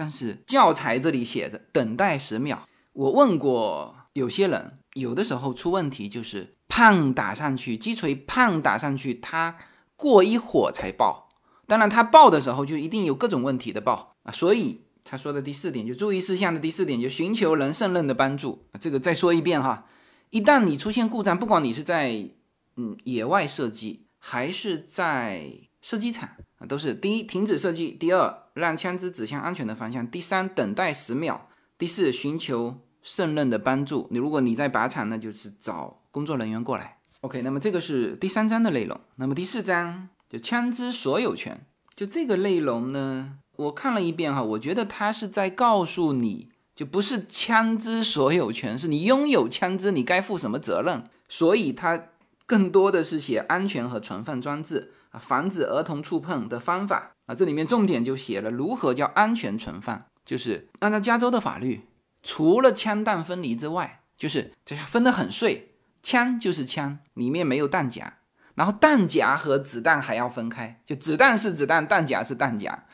[0.00, 2.60] 但是教材这里写的等待十秒，
[2.94, 9.58] 我问过有些人，有的时候出问题就是胖打上去，击锤胖打上去，它
[9.96, 11.28] 过一会儿才爆，
[11.66, 19.86] 当然它爆的时候就一定有各种问题的爆啊，所以他说的第四点就注意事项的第四点就寻求能胜任的帮助，这个再说一遍哈，
[20.30, 22.30] 一旦你出现故障，不管你是在
[22.76, 24.06] 嗯野外射击。
[24.22, 26.28] 还是在射击场
[26.60, 34.06] 啊，都是第一停止射击，第二让枪支指向安全的方向，第三等待十秒，第四寻求胜任的帮助。
[34.10, 36.98] 你如果你在靶场，那就是找工作人员过来。
[37.22, 39.00] OK，那么这个是第三章的内容。
[39.16, 52.06] 那么第四章就枪支所有权，就这个内容呢，我看了一遍哈，我觉得他是在告诉你就不是枪支所有权，是你拥有枪支你该负什么责任，所以他。
[52.46, 61.82] 更多的是写安全和存放装置啊，防止儿童触碰的方法啊，这里面重点就写了如何叫安全存放，就是按照加州的法律，
[62.22, 68.18] 除了枪弹分离之外，就是这分得很碎，枪就是枪，里面没有弹夹，
[68.54, 72.84] 然后弹夹和子弹还要分开，就子弹是子弹，弹夹是弹夹。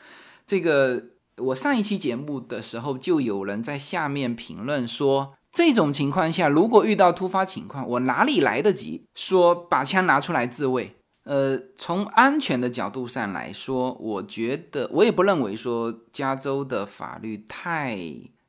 [0.45, 1.03] 这个
[1.37, 5.33] 我上一期节目的时候就有人在下面评论说。
[5.49, 10.96] 这种情况下，如果遇到突发情况，我哪里来得及说把枪拿出来自卫？
[11.27, 17.99] 呃，从安全的角度上来说，我觉得我也不认为说加州的法律太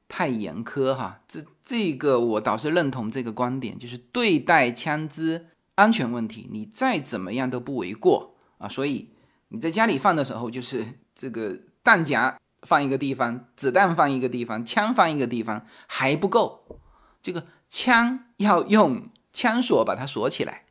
[0.06, 1.20] 太严苛哈。
[1.26, 8.68] 这这个我倒是认同这个观点，就是对待枪支安全问题，你再怎么样都不为过啊。
[8.68, 9.10] 所以
[9.48, 16.78] 你在家里放的时候，就是这个弹夹放一个地方，子弹放一个地方，枪放一个地方还不够。
[17.20, 20.62] 这个枪要用枪锁把它锁起来。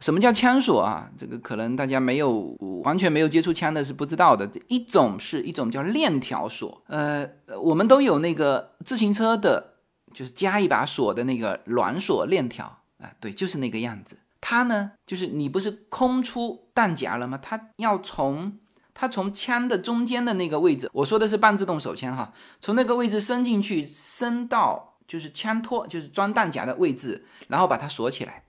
[0.00, 1.10] 什么叫枪锁啊？
[1.16, 4.48] 这个可能大家没有完全没有接触枪的是不知道的。
[4.68, 7.28] 一种是一种叫链条锁，呃，
[7.60, 9.74] 我们都有那个自行车的，
[10.14, 12.64] 就是加一把锁的那个软锁链条
[12.98, 14.16] 啊，对，就是那个样子。
[14.40, 17.38] 它呢，就是你不是空出弹夹了吗？
[17.42, 18.58] 它要从
[18.94, 24.86] 它从枪的中间的那个位置，我说的是半自动手枪哈，从那个位置伸进去，伸到。
[25.08, 28.42] 就是枪托，就是装弹夹的位置，然后把它锁起来。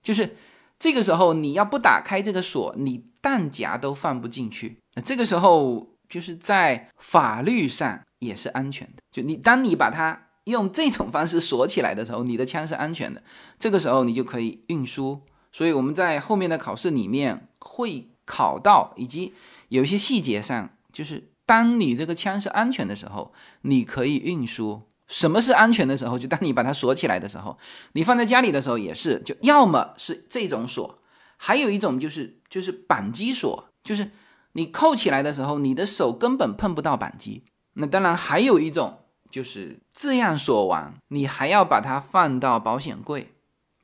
[0.00, 0.34] 就是
[0.78, 4.78] 这个时候，你要不打开这个锁，你弹夹都放不进去。
[4.94, 9.02] 那这个时候，就是在法律上也是安全的。
[9.10, 13.22] 就你当你把它用这种方式锁起来的时候，你的枪是安全的。
[13.58, 19.32] 这个时候，你就可以运输所以我们在后面的考试里面会考到，以及
[19.70, 24.82] 有一些细节上，就是当你这个枪是安全的时候，你可以运输。
[25.08, 26.18] 什么是安全的时候？
[26.18, 27.56] 就当你把它锁起来的时候，
[27.92, 30.98] 你放在家里的时候也是，就要么是这种锁，
[31.36, 34.10] 还有一种就是就是扳机锁，就是
[34.52, 37.44] 你扣起来的时候，你的手根本碰不到扳机。
[37.74, 43.34] 那当然还有一种就是这样锁完，你还要把它放到保险柜，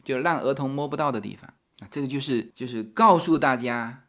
[0.02, 1.88] 就让儿童摸不到的地方啊。
[1.90, 4.04] 这个就是就是告诉大家，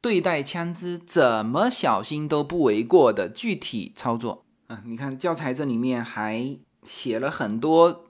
[0.00, 4.80] 对待枪支怎么小心都不为过的具体操作啊！
[4.84, 8.04] 你看教材这里面还写了很多，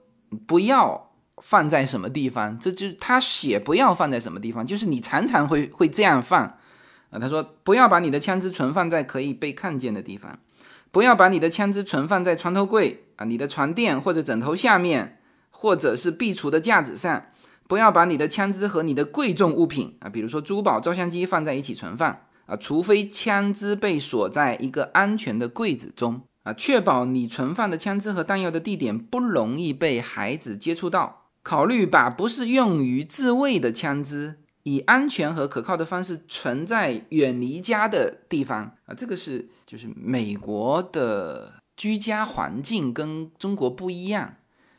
[0.47, 6.43] 不要放在什么地方，这就他写不要放在什么地方，就是你常常会会这样放
[7.11, 7.19] 啊。
[7.19, 10.39] 他说不要把你的枪支存放在可以被看见的地方，
[10.91, 17.27] 不要把你的枪支存放在床头柜啊、你的床垫或者枕头下面，或者是壁橱的架子上。
[17.69, 31.27] 不要把你的枪支和你的贵重物品啊，比如说珠宝、照相机放在一起存放啊，除非枪支被锁在一个安全的柜子中啊，确保你存放的枪支和弹药的地点不容易被孩子接触到。
[31.43, 44.37] 考虑把不是用于自卫的枪支以安全和可靠的方式存在远离家的地方啊，这个是就是美国的居家环境跟中国不一样。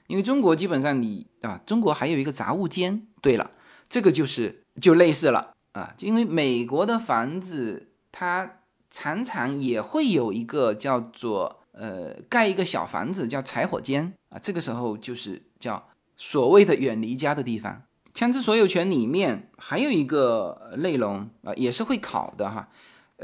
[0.07, 3.03] 因为中国基本上你啊，中国还有一个杂物间。
[3.21, 3.51] 对了，
[3.87, 5.93] 这个就是就类似了啊。
[5.99, 8.57] 因为美国的房子，它
[8.89, 14.37] 常常也会有一个叫做呃盖一个小房子叫柴火间啊。
[14.37, 15.81] 这个时候就是叫
[16.17, 17.81] 所谓的远离家的地方。
[18.13, 22.67] 枪支所有权里面还有一个内容啊，也是会考的哈。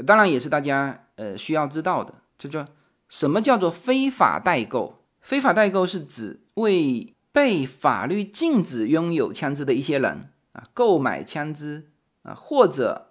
[0.06, 2.64] 当然也是大家呃需要知道的，这叫
[3.08, 5.02] 什么叫做非法代购？
[5.20, 11.90] 非法代购是指为被法律禁止拥有枪支的一些人啊购买枪支
[12.22, 13.05] 啊，或者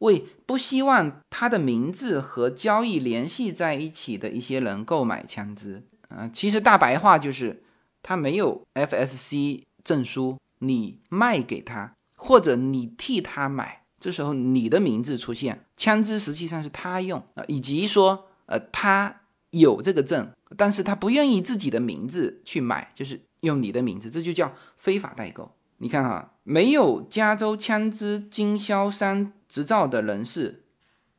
[0.00, 6.28] 为不希望他的名字和交易联系在一起的一些人购买枪支啊。
[6.30, 7.62] 其实大白话就是
[8.02, 19.16] 他没有 FSC 证书，你卖给他，或者你替他买，这时候你的名字出现，枪支实际上是他用啊，以及说呃他。
[19.52, 25.50] 有这个证，但是他不愿意自己的名字去买，就是用你的名字，这就叫非法代购。
[25.78, 30.62] 你看哈，没有加州枪支经销商执照的人士，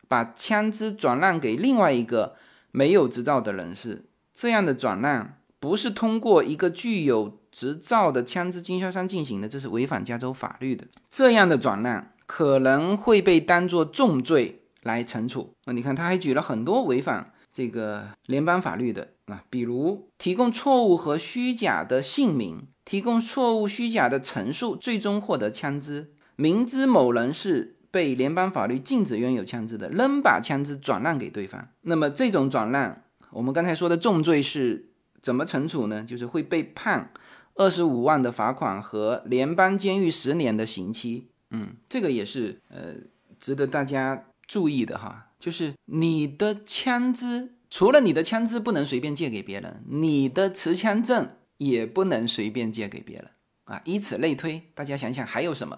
[0.08, 2.36] 把枪支转让给另外一个
[2.72, 10.88] 没有执照的人士，这样的转让不是通过一个具有执照的枪支经销商进行的，这是违反加州法律的。
[11.12, 15.54] 这样的转让可能会被当作重罪来惩处。
[15.66, 17.34] 那你看，他还举了很多违反。
[17.54, 31.68] 这个联邦法律的啊，比如提供错误和虚假的姓名，提供错误虚假的陈述，最终获得枪支，明知某人是被联邦法律禁止拥有枪支的，仍把枪支转让给对方。
[31.82, 34.90] 那么这种转让，我们刚才说的重罪是
[35.22, 36.04] 怎么惩处呢？
[36.04, 37.12] 就是会被判
[37.56, 41.28] 二十五万的罚款和联邦监狱十年的刑期。
[41.50, 42.96] 嗯，这个也是呃
[43.40, 45.28] 值得大家注意的哈。
[45.38, 51.28] 就是你的枪支，除了你的枪支不能随便借给别人，你的持枪证
[51.58, 53.28] 也不能随便借给别人
[53.66, 53.82] 啊。
[53.84, 55.78] 以此类推，大家想想还有什么？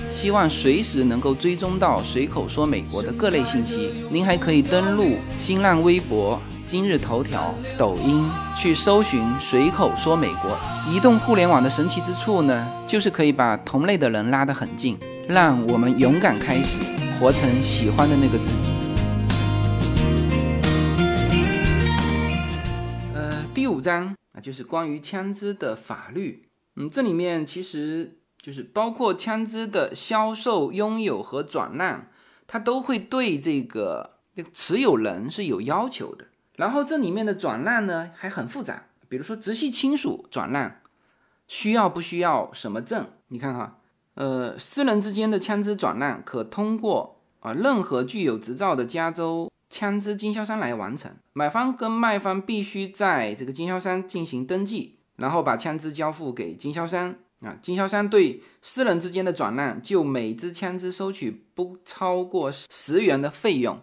[0.11, 3.89] 希望随时能够追踪到随口说美国的各类信息。
[4.11, 10.59] 您还可以登录新浪微博、今日头条、抖音去搜寻“随口说美国”。
[10.91, 14.97] 移动互联网的神奇之处呢，就是可以把同类的人拉得很近，
[15.27, 16.81] 让我们勇敢开始，
[17.17, 18.69] 活成喜欢的那个自己。
[23.15, 26.43] 呃，第五章啊，就是关于枪支的法律。
[26.75, 28.17] 嗯，这里面其实。
[28.41, 32.07] 就是包括枪支的销售、拥有和转让，
[32.47, 36.25] 它都会对这个这个持有人是有要求的。
[36.55, 40.75] 然后这里面的转让呢还很复杂，比如说直系亲属转让，
[41.47, 43.07] 需要不需要什么证？
[43.27, 43.77] 你看哈，
[44.15, 51.11] 呃，私人之间的枪支转让可通过啊任何具有执照的加州枪支经销商来完成。
[51.33, 57.57] 买方跟卖方必须在这个经销商进行登记，然后把枪支交付给经销商啊。
[57.61, 63.79] 经销商对私人之间的转让，就每支枪支收取不超过十元的费用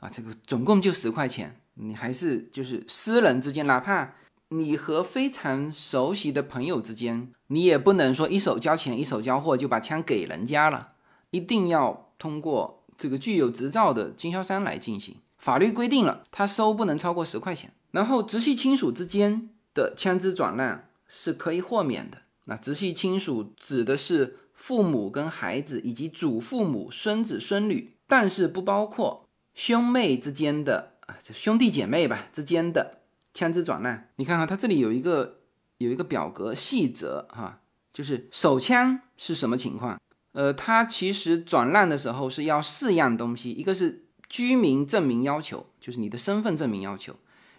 [0.00, 1.56] 啊，这个总共就十块钱。
[1.74, 4.12] 你还是就是私人之间，哪怕
[4.50, 10.90] 你和非常熟悉的朋友之间，你也不能说一手交钱一手交货就把枪给人家了，
[11.30, 15.16] 一定要通过这个具有执照的经销商来进行。
[15.38, 17.72] 法律规定了，他收不能超过十块钱。
[17.90, 22.18] 然后直系亲属之间的枪支转让是可以豁免的。
[22.44, 30.92] 那直系亲属指的是父母跟孩子以及祖父母、孙子孙女，但是不包括兄妹之间的。
[31.06, 33.02] 啊，就兄弟姐妹吧之间的
[33.34, 35.40] 枪支转让，你看看它这里有一个
[35.76, 37.60] 有一个表格细则哈，
[37.92, 40.00] 就是手枪是什么情况？
[40.32, 47.12] 呃，它其实转让的时候是要四样东西，一个是居民证明要求，就是你的身份证明要求；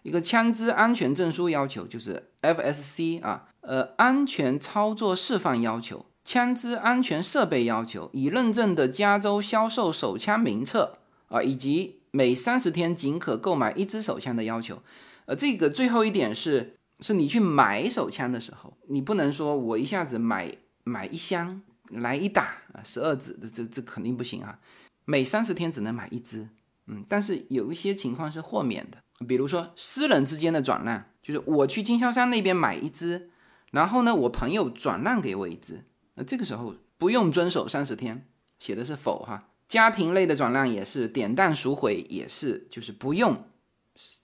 [0.06, 11.00] 一个枪支安全证书要求，就是 FSC 啊，呃，安全操作示范要求，枪支安全设备要求，已认证的加州销售手枪名册
[11.30, 12.02] 啊，以及。
[12.16, 14.82] 每三十天仅可购买一支手枪的要求，
[15.26, 24.58] 呃，这个最后一点是，是你去买手枪的时候，你不能说我一下子买买一箱来一打啊，十二支的这这肯定不行啊，
[25.04, 26.48] 每三十天只能买一支，
[26.88, 28.98] 嗯，但是有一些情况是豁免的，
[29.28, 33.30] 比如说私人之间的转让，就是我去经销商那边买一支，
[33.72, 35.86] 然后呢，我朋友转让给我一支，
[36.16, 38.28] 那这个时候不用遵守三十天，
[38.60, 39.50] 写的是否哈。
[39.68, 43.48] 家庭类的转让也是典当赎回，也是就是不用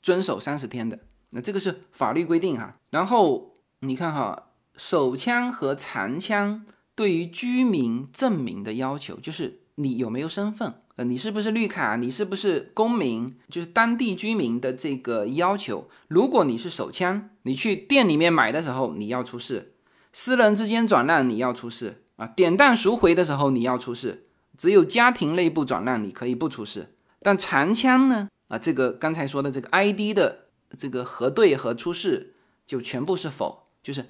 [0.02, 1.00] 遵守三十天的，
[1.32, 2.78] 那这个是法律规定哈。
[2.92, 6.64] 然后你看哈，手枪和长枪
[6.94, 15.90] 对于居民证明的要求，就是你有没有身份，你是不是绿卡，你是不是公民，就是当地居民的这个要求。
[16.08, 19.74] 如果你是手枪，你去店里面买的时候你要出示，
[20.14, 24.28] 私人之间转让你要出示啊，典当赎回的时候你要出示。
[24.58, 26.94] 只有家庭内部转让你可以不出示，
[27.24, 28.30] 但长枪呢？
[28.48, 32.36] 啊，这个刚才说的这个 ID 的这个核对和出示
[32.68, 34.06] 就全部是否，就是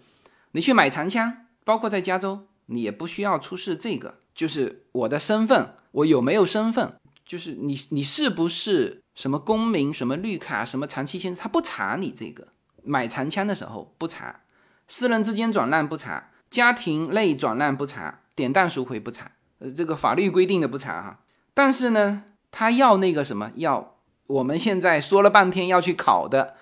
[0.51, 6.93] 你去买长枪，包括在加州，你也不需要出示这个，就是我的身份，我有没有身份，
[7.25, 12.47] 就是你你是不是什么公民、什么绿卡、什么长期签，他不查你这个。
[12.83, 14.41] 买长枪的时候不查，
[14.87, 19.31] 私人之间转让不查，家庭内转让不查，典当赎回不查。
[19.59, 21.19] 呃，这个法律规定的不查哈，
[21.53, 26.55] 但是呢，他要那个什么，要我们现在说了半天要去考的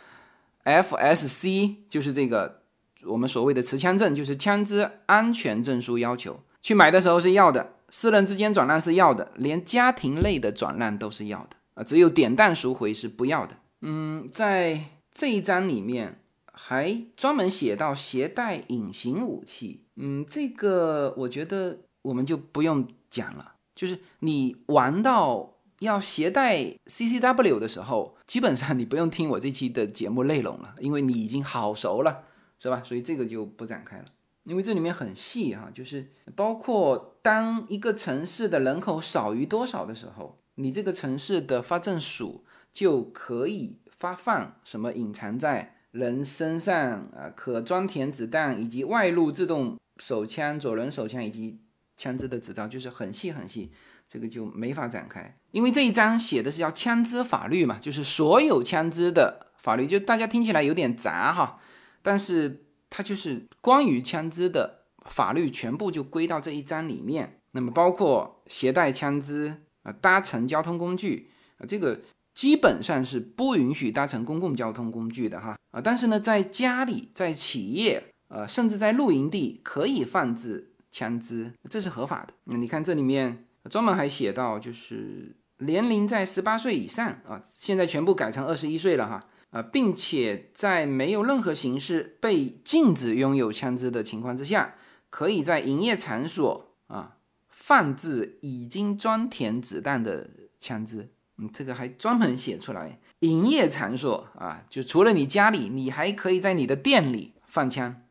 [0.65, 2.63] FSC，就是这个
[3.05, 13.57] 我们所谓的持枪证，就是枪支安全证书要求，去买的时候是要的，私人之间转让是要的，连家庭类的转让都是要的啊，只有典当赎回是不要的。
[13.81, 21.79] 嗯，在这一章里面还专门写到携带隐形武器，嗯，这个我觉得。
[22.01, 32.23] 我们就不用讲了，就是你玩到要携带 CCW 的时候，基本上你不用听我这期的节目内容了，因为你已经好熟了，
[32.57, 32.81] 是吧？
[32.85, 34.05] 所以这个就不展开了，
[34.43, 46.75] 因为这里面很细哈，就是包括当一个城市的人口少于多少的时候，你这个城市的发证署就可以发放什么隐藏在人身上
[47.15, 51.61] 啊，可装填子弹以及外露自动手枪、左轮手枪以及。
[52.01, 53.73] 枪支的执照就是很细很细，
[54.07, 61.59] 这个就没法展开，因为这一章写的是要枪支法律嘛，就是所有枪支的法律，就大家听起来有点杂哈，
[62.01, 67.39] 但是它就是关于枪支的法律全部就归到这一章里面。
[67.51, 72.01] 那么包括携带枪支啊，搭乘交通工具啊，这个
[72.33, 80.65] 基本上是不允许搭乘公共交通工具的哈啊，但是呢，在家里、在企业呃，甚至在露营地可以放置。
[80.91, 82.33] 枪支这是合法的。
[82.45, 94.75] 那你看这里面专门还写到，就是年龄在十八岁以上啊，现在全部改成二十一岁了哈啊，并且在没有任何形式被禁止拥有枪支的情况之下，
[95.09, 100.29] 可以在营业场所啊放置已经装填子弹的
[100.59, 101.11] 枪支。
[101.37, 108.03] 嗯，这个还专门写出来，营业场所啊，就除了你家里，你还可以在你的店里放枪，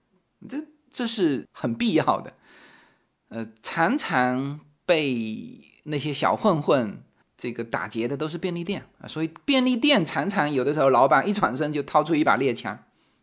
[0.49, 2.35] 这这是很必要的。
[3.29, 7.03] 呃，常常被那些小混混
[7.39, 12.77] 这个打劫的都是便利店啊，所以便利店常常有的时候老板一转身就掏出一把猎枪，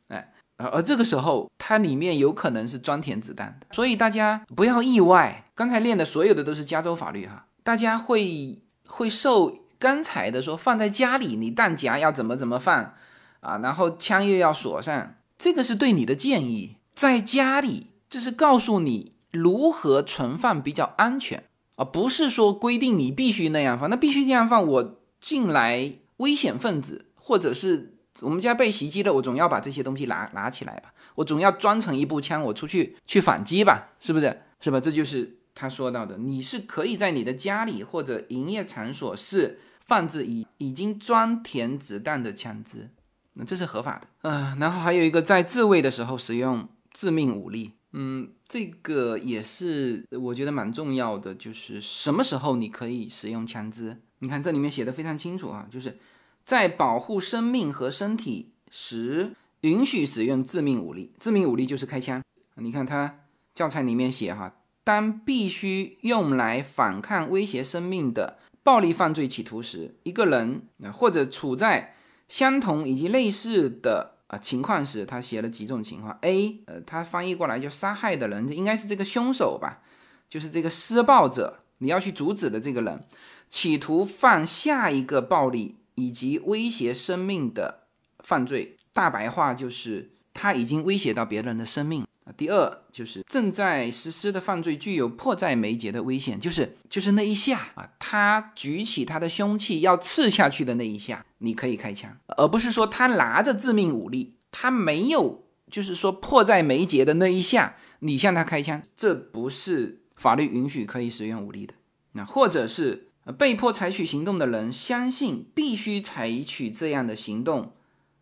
[0.08, 5.44] 哎，而而这个时候它里面有可能是装填子弹的，所以大家不要意外。
[5.54, 12.94] 刚才练的所有的都是加州法律哈，大家会会受刚才的说放在家里，你弹夹要怎么怎么放
[13.42, 21.44] 啊，然后枪又要锁上，这个是对你的建议，在家里这是告诉你如何存放比较安全。
[21.76, 24.66] 啊，不是说规定你必须那样放，那必须这样放。
[24.66, 34.42] 我进来危险分子，或者是我们家被袭击了，我总要把这些东西拿拿起来吧，我总要装成一步枪，我出去去反击吧，是不是？
[34.62, 34.80] 是吧？
[34.80, 42.90] 这就是他说到的，你是可以在你的家里或者营业场所是放置已已经装填子弹的枪支，
[43.34, 44.08] 那这是合法的。
[44.22, 47.74] 嗯，然后还有一个在自卫的时候使用致命武力。
[47.98, 54.02] 嗯，这个也是我觉得蛮重要的，就是什么时候你可以使用枪支？
[54.20, 55.98] 你看这里面写的非常清楚啊，就是
[56.44, 59.32] 在保护生命和身体时
[59.62, 61.14] 允许使用致命武力。
[61.18, 62.22] 致命武力就是开枪。
[62.56, 63.20] 你看他
[63.54, 71.96] 教材里面写哈，当必须用来反抗威胁生命的暴力犯罪企图时，一个人或者处在
[72.28, 74.15] 相同以及类似的。
[74.28, 76.18] 啊，情况是他写了几种情况。
[76.22, 79.82] A，呃，他翻译过来就杀害的人应该是这个凶手吧，
[80.30, 83.04] 就是这个施暴者，你要去阻止的这个人，
[83.48, 87.84] 企图犯下一个暴力以及威胁生命的
[88.20, 88.78] 犯罪。
[88.92, 92.08] 大白话就是他已经威胁到别人的生命。
[92.34, 111.76] 第二就是正在实施的犯罪具有迫在眉睫的危险，就是就是那一下啊，他举起他的凶器要刺下去的那一下，你可以开枪，而不是说他拿着致命武力，他没有就是说迫在眉睫的那一下，你向他开枪，这不是法律允许可以使用武力的。
[112.14, 117.74] 那或者是被迫采取行动的人相信必须采取这样的行动，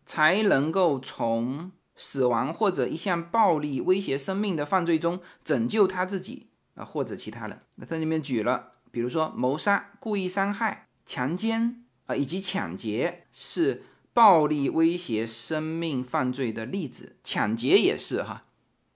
[0.04, 1.72] 才能够从。
[1.96, 7.60] 死亡或者一项暴力威胁生命的犯罪中拯救他自己啊，或者其他人。
[7.76, 17.16] 那这里面举了，比如说谋杀、故意伤害、强奸啊，以及抢劫是暴力威胁生命犯罪的例子。
[17.22, 18.44] 抢劫也是哈，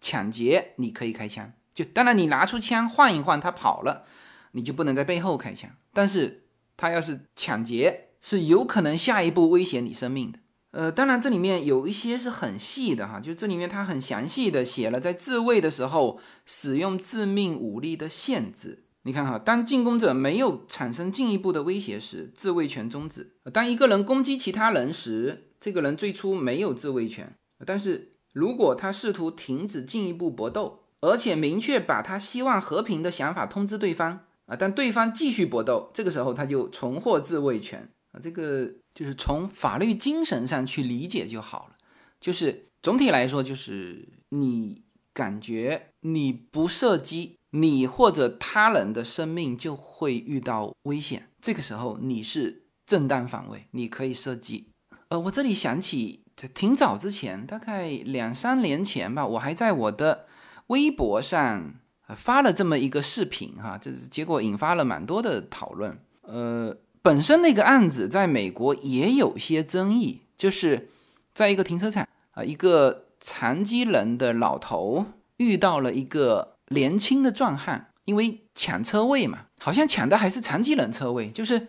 [0.01, 4.05] 抢劫你可以开枪，就当然你拿出枪换一换，他跑了，
[4.53, 5.71] 你就不能在背后开枪。
[5.93, 6.45] 但是
[6.77, 10.39] 他要是抢劫，是有可能下一步威胁你生命的。
[10.71, 18.85] 呃，当然这里面有一些是很细的哈，就这里面它很详细的写了在自卫的时候使用致命武力的限制。
[19.05, 37.89] 你看哈，当进攻者没有产生进一步的威胁时，自卫权终止；当一个人攻击其他人时，这个人最初没有自卫权，但是如果他试图停止进一步搏斗，而且明确把他希望和平的想法通知对方啊，但对方继续搏斗，这个时候他就重获自卫权，
[38.21, 38.75] 这个。
[38.95, 41.77] 就是从法律精神上去理解就好了。
[42.21, 44.83] 就是总体来说，就是你
[45.15, 51.29] 感觉你不射击，你或者他人的生命就会遇到危险。
[51.41, 54.67] 这个时候你是正当防卫，你可以射击。
[55.11, 60.27] 呃，我这里想起挺早之前，大概两三年前吧，我还在我的
[60.67, 61.73] 微博上
[62.17, 65.97] 发了这么一个视频哈，这结果引发了蛮多的讨论。
[66.23, 66.77] 呃。
[67.01, 70.89] 本身那个案子在美国也有些争议，就是
[71.33, 81.69] 在一个停车场啊，一个残疾人的老头遇到了一个年轻的壮汉，因为抢车位嘛，好像抢的还是残疾人车位，就是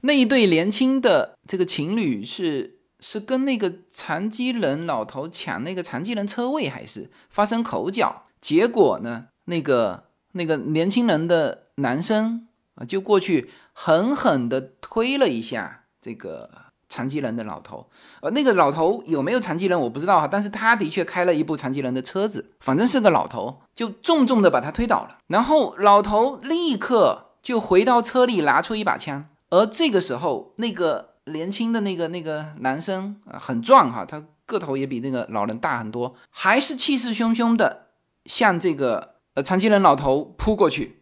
[0.00, 13.50] 那一对年轻的这个情侣是是跟那个残疾人老头抢那个残疾人车位，还是发生口角，结果呢，那个那个年轻人的男生啊就过去。
[13.72, 16.50] 狠狠地推了一下这个
[16.88, 17.88] 残疾人的老头，
[18.20, 25.18] 呃，那个老头有没有残疾人我不知道哈，但是他的确开了一部残疾人的车子，反正是个老头，就重重的把他推倒了。
[25.28, 37.86] 然后老头立刻就回到车里拿出一把枪，而这个时候那个年轻的那个那个男生啊，很壮哈，他个头也比那个老人大很多，还是气势汹汹的
[38.24, 40.99] 向这个呃残疾人老头扑过去。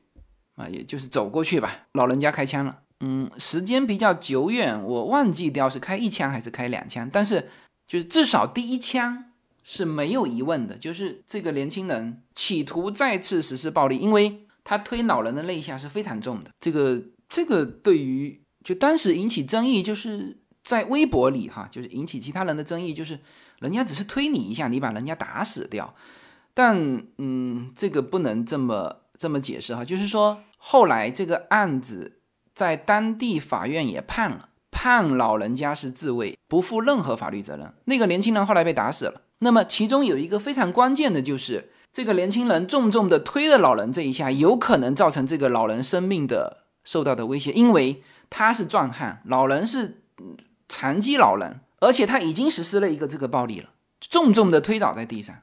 [0.58, 2.80] 啊，也就是走过去吧，老人家开枪了。
[3.00, 7.08] 嗯，时间比较久远，我忘记掉是开一枪还是开两枪。
[7.12, 7.48] 但是，
[7.86, 9.26] 就是至少第一枪
[9.62, 16.50] 是没有疑问的，就是这个年轻人企图再次实施暴力，因为他推老人的那一下是非常重的。
[16.58, 23.20] 这个这个对于就当时引起争议，就是在微博里哈，就是引起其他人的争议，就是
[23.60, 25.94] 人家只是推你一下，你把人家打死掉。
[26.52, 26.76] 但
[27.18, 30.42] 嗯，这个不能这么这么解释哈，就是说。
[30.58, 32.20] 后来这个案子
[32.54, 37.72] 在当地法院也判了，判老人家是自卫，不负任何法律责任。
[37.86, 50.02] 那个年轻人后来被打死了，那么其中有一个非常关键的就是，这个年轻人重重的推了老人这一下，有可能造成这个老人生命的受到的威胁，因为他是壮汉，老人是
[50.68, 55.36] 残疾老人，而且他已经实施了一个这个暴力了，重重的推倒在地上。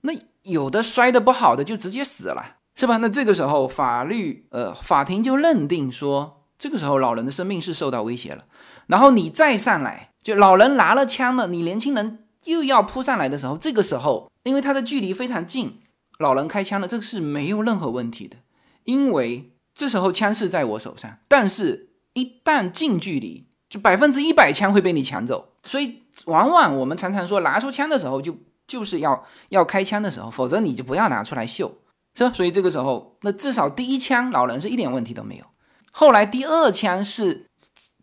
[0.00, 0.12] 那
[0.42, 2.96] 有的摔的不好的就直接死了，是吧？
[2.96, 8.44] 那这个时候法律呃法庭就认定说，这个时候老人的生命是受到威胁了。
[8.86, 15.80] 然后你再上来，就老人拿了枪了，你年轻人又要扑上来的时候，这个时候因为他的距离非常近，
[16.18, 18.36] 老人开枪了，这个是没有任何问题的，
[18.84, 28.36] 因为这时候枪是在我手上，但是一旦近距离，就百分之一百枪会被你抢走，所以往往我们常常说拿出枪的时候就。
[28.66, 31.70] 就是要要开枪的时候，否则你就不要拿出来秀，
[32.14, 32.32] 是吧？
[32.32, 35.44] 所以这个时候，那至少第一枪老人是一点问题都没有。
[35.90, 37.46] 后来第二枪是，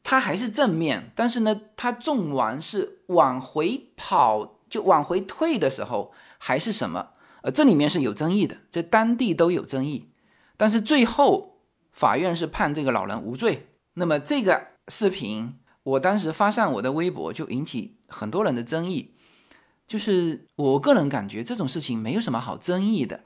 [0.03, 7.09] 他还是正面，但是呢，他中完是往回跑，就往回退的时候还是什么？
[7.41, 10.11] 呃，这里面是有争议的，在当地都有争议。
[10.57, 11.59] 但是最后
[11.91, 13.69] 法院是判这个老人无罪。
[13.95, 19.15] 那么这个视频我当时发上我的微博，就引起很多人的争议。
[19.87, 23.23] 就是我个人感觉这种事情没有什么好争议的，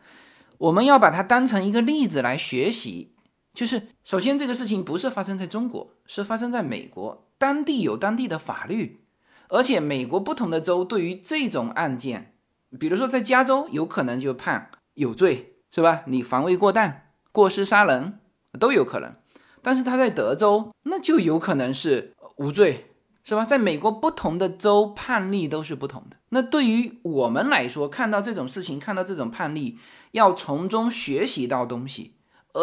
[0.58, 3.16] 我们要把它当成一个例子来学习。
[3.54, 9.02] 就是首先这个事情不是发生在中国，是发生在美国，当地有当地的法律，
[9.48, 12.34] 而且美国不同的州对于这种案件，
[12.78, 16.02] 比如说在加州有可能就判有罪，是吧？
[16.08, 17.02] 你防卫过当、
[17.32, 18.20] 过失杀人
[18.60, 19.14] 都有可能，
[19.62, 22.92] 但是他在德州那就有可能是无罪。
[23.28, 23.44] 是吧？
[23.44, 26.18] 在美国，不同的州判例都是不同的。
[26.30, 29.80] 那对于我们来说，看到这种事情，看到这种判例，
[30.16, 32.16] 要从中学习到东西。
[32.54, 32.60] 而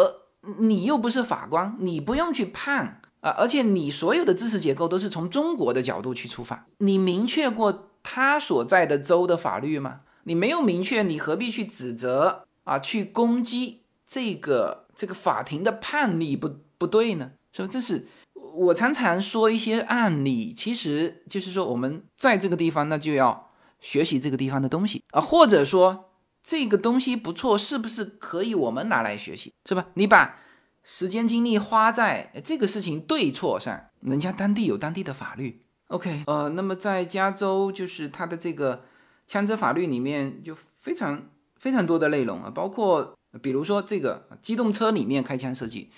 [0.59, 3.29] 你又不是法官，你不用去判啊。
[3.31, 6.67] 而且你所有的知识结构都是从中国的角度去出发。
[6.79, 10.01] 你明确过他所在的州的法律吗？
[10.25, 12.79] 你没有明确，你何必去指责啊？
[12.79, 17.31] 去攻击这个这个法庭的判例不不对呢？
[17.51, 17.67] 是吧？
[17.71, 18.07] 这是。
[18.55, 23.49] 我常常说一些案例，其实就是说我们在这个地方，那就要
[23.81, 26.11] 学习这个地方的东西啊，或者说
[26.43, 29.87] 这个东西不错，是不是可以我们拿来学习，是吧？
[29.93, 30.37] 你把
[30.83, 38.83] 时间精力花在这个事情对错上，人家当地有当地的法律，OK，呃，那么在加州，就是它的这个
[39.25, 45.89] 枪支法律里面就非常非常多的内容啊，包括比如说这个机动车里面开枪射击。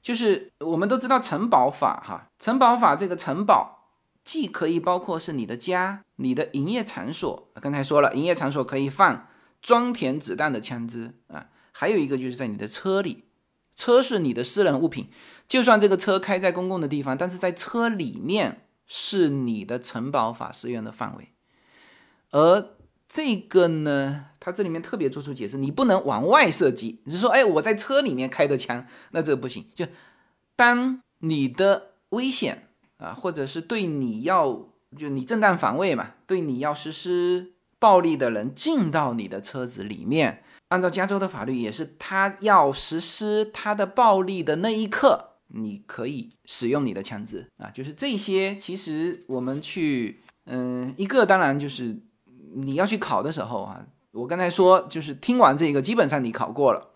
[0.00, 3.86] 就是我们都知道城堡法哈，城堡法这个城堡
[4.24, 9.28] 既可以包括是你的家、你的营业场所，刚才说了，营业场所可以放
[9.62, 13.24] 装填子弹的枪支啊，还有一个就是在你的车里，
[13.74, 15.08] 车是你的私人物品，
[15.48, 21.28] 就算这个车开在公共的地方，但是在车里面是你的城堡法适用的范围，
[22.30, 22.76] 而
[23.08, 24.26] 这个呢？
[24.40, 27.00] 它这里面特别做出解释，你不能往外射击。
[27.04, 29.68] 你是说，哎，我在车里面开的枪，那这不行。
[29.72, 29.86] 就
[30.56, 37.52] 当你的危险啊，或者是对你要，就你正当防卫嘛，对你要实施
[37.82, 47.68] 暴力的人进到你的车子里面，按照加州的法律，也是他要实施他的暴力的那一刻，你可以使用你的枪支啊。
[47.74, 51.98] 就是这些，其实我们去，嗯，一个当然就是
[52.54, 53.84] 你要去考的时候啊。
[54.12, 56.90] 我刚才说，就是听完这个，基本上你考过了，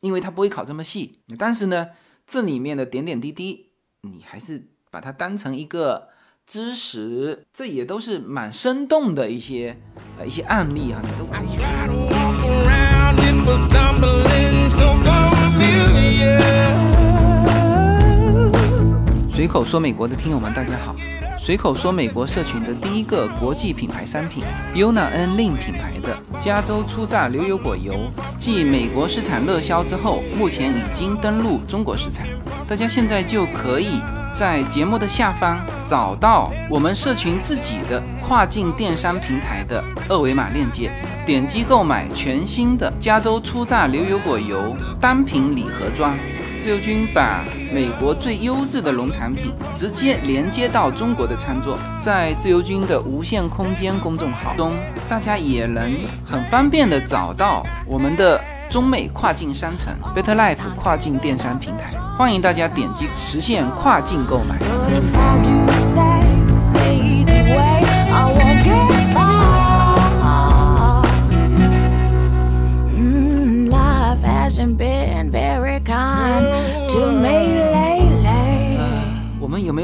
[0.00, 1.18] 因为它不会考这么细。
[1.36, 1.88] 但是呢，
[2.26, 3.70] 这里面的点点滴滴，
[4.02, 6.08] 你还是把它当成一个
[6.48, 9.76] 知识，这也都是蛮生动的一些
[10.18, 11.48] 呃一些案例啊，你都可以。
[19.30, 20.96] 随口说美国的听友们，大家好。
[21.40, 27.94] 随口说美国社群的第一个国际品牌商品，Yuna N Lin 品牌的加州初榨牛油果油，
[28.36, 32.26] 继美国市场热销之后，目前已经登陆中国市场。
[32.68, 34.02] 大家现在就可以
[34.34, 40.90] 在节目的下方找到我们社群自己的跨境电商平台的二维码链接，
[41.24, 46.14] 点击购买全新的加州初榨牛油果油单品礼盒装。
[46.68, 47.42] 自由军把
[47.72, 54.74] 美国最优质的农产品直接连接到中国的餐桌，在自由军的无限空间公众号中，
[55.08, 55.90] 大家也能
[56.26, 58.38] 很方便的找到我们的
[58.68, 64.58] 中美跨境商城 Better Life 跨境电商平台，欢迎大家点击实现跨境购买。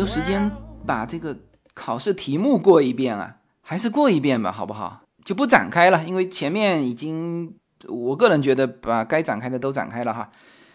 [0.05, 0.51] 时间
[0.87, 1.37] 把这个
[1.73, 3.37] 考试题目过一遍啊？
[3.63, 5.01] 还是过一遍吧，好不好？
[5.25, 7.55] 就不展开了，因为前面已经，
[7.89, 10.31] 我个人觉得把该展开的都展开了哈。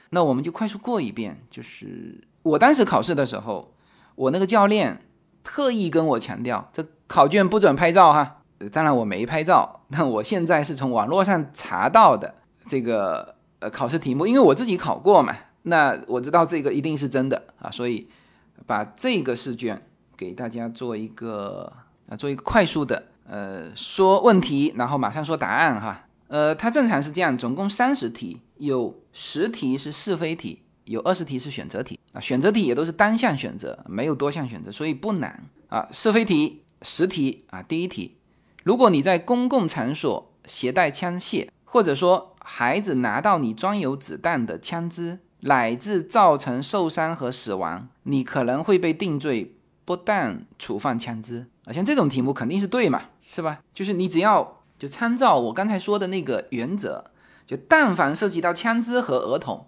[0.09, 3.75] 那我们就快速过一遍，就是我当时考试的时候，
[4.15, 4.99] 我那个教练
[5.43, 8.37] 特意跟我强调，这考卷不准拍照哈。
[8.71, 12.33] 当然我没拍照，但我现在是从网络上查到的
[12.67, 18.09] 这个呃考试题目，因为我自己考过嘛，那我知道这个一定是真的啊，所以
[18.65, 19.81] 把这个试卷
[20.17, 21.71] 给大家做一个
[22.07, 26.05] 啊做一个快速的呃说问题，然后马上说答案哈。
[26.27, 35.87] 呃，它正常是这样，总共三十题，有十题是是非题，有二十题是选择题啊，选择题也都是单项选择，没有多项选择，所以不难啊。
[35.91, 38.17] 是非题十题啊，第一题。
[38.63, 51.73] 如果你在公共场所携带枪械，或者说孩子拿到你装有子弹的枪支，乃至造成受伤和死亡，你可能会被定罪不但处放枪支啊。
[51.73, 53.61] 像这种题目肯定是对嘛，是吧？
[53.73, 57.05] 就是你只要就参照我刚才说的那个原则，
[57.47, 59.65] 就但凡涉及到枪支和儿童，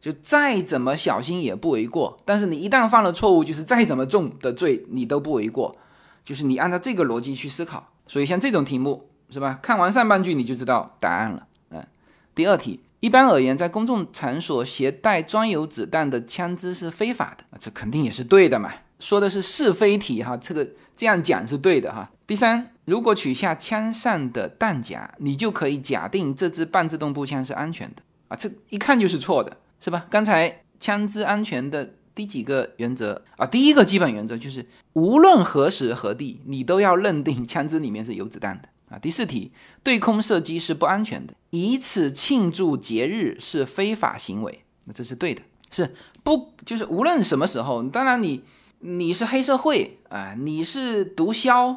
[0.00, 2.18] 就再怎么小心也不为过。
[2.24, 5.76] 但是你一旦犯了错误，就是再怎么重的罪你都不为过。
[6.24, 7.92] 就是你按照这个逻辑去思考。
[8.06, 9.58] 所以像这种题目是吧？
[9.62, 11.46] 看完上半句你就知道答案了。
[11.70, 11.86] 嗯，
[12.34, 18.72] 第二题，一般而言，在公众场所携带装有子弹的枪支是非法的，这肯定也是对的嘛。
[18.98, 22.10] 说的是是非题哈，这个这样讲是对的哈。
[22.26, 30.06] 第三，如果取下枪上的弹夹，你就可以假定这支半自动步枪是安全的啊，这一看就是错的，是吧？
[30.08, 31.90] 刚才枪支安全的。
[32.14, 33.44] 第几个原则啊？
[33.44, 48.42] 第一个基本原则就是，无论何时何地，你都要认定枪支里面是有子弹的第四题，对空射击是不安全的，以此庆祝节日是非法行为，那这是对的，是不就是无论什么时候，当然你
[48.80, 51.76] 你是黑社会啊，你是毒枭，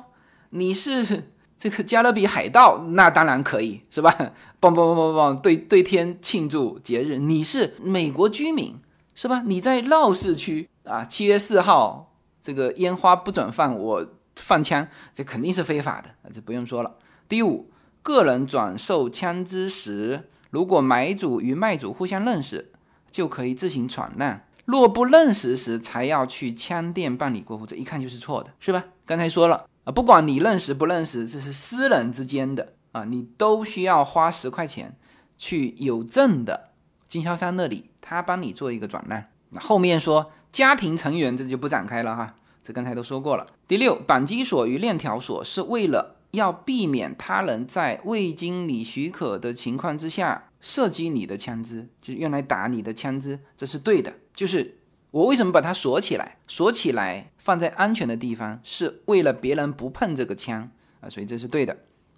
[0.51, 1.23] 你是
[1.57, 4.11] 这个加勒比海盗，那当然可以是吧？
[4.59, 8.75] 嘣嘣嘣嘣嘣，对对天庆祝节日，你是美国居民。
[9.19, 9.41] 是吧？
[9.47, 16.95] 你在闹市区啊，七月四号这个烟花不准放，我放枪，这肯定是非法的，这不用说了。
[17.29, 17.69] 第五，
[18.01, 22.71] 个人转售枪支时，如果买主与卖主互相认识，
[23.11, 28.85] 就可以自行闯让；若不认识时，才要去枪店办理过户，这一看就是错的，是吧？
[29.05, 34.95] 刚才说了啊，不管你认识不认识，这是私人之间的啊，你都需要花十块钱
[35.37, 36.69] 去有证的
[37.07, 37.89] 经销商那里。
[37.99, 43.47] 他帮你做一个转让，那后面说家庭成员这就不展开了哈，这刚才都说过了。
[43.67, 54.13] 第六，扳机锁与链条锁是为了要避免他人在未经你许可的情况之下射击你的枪支，就是用来打你的枪支，这是对的。
[54.33, 54.77] 就是
[55.11, 60.71] 我为什么把它锁起来，锁起来放在安全的地方，是为了别人不碰这个枪
[61.01, 61.75] 啊，所以这是对的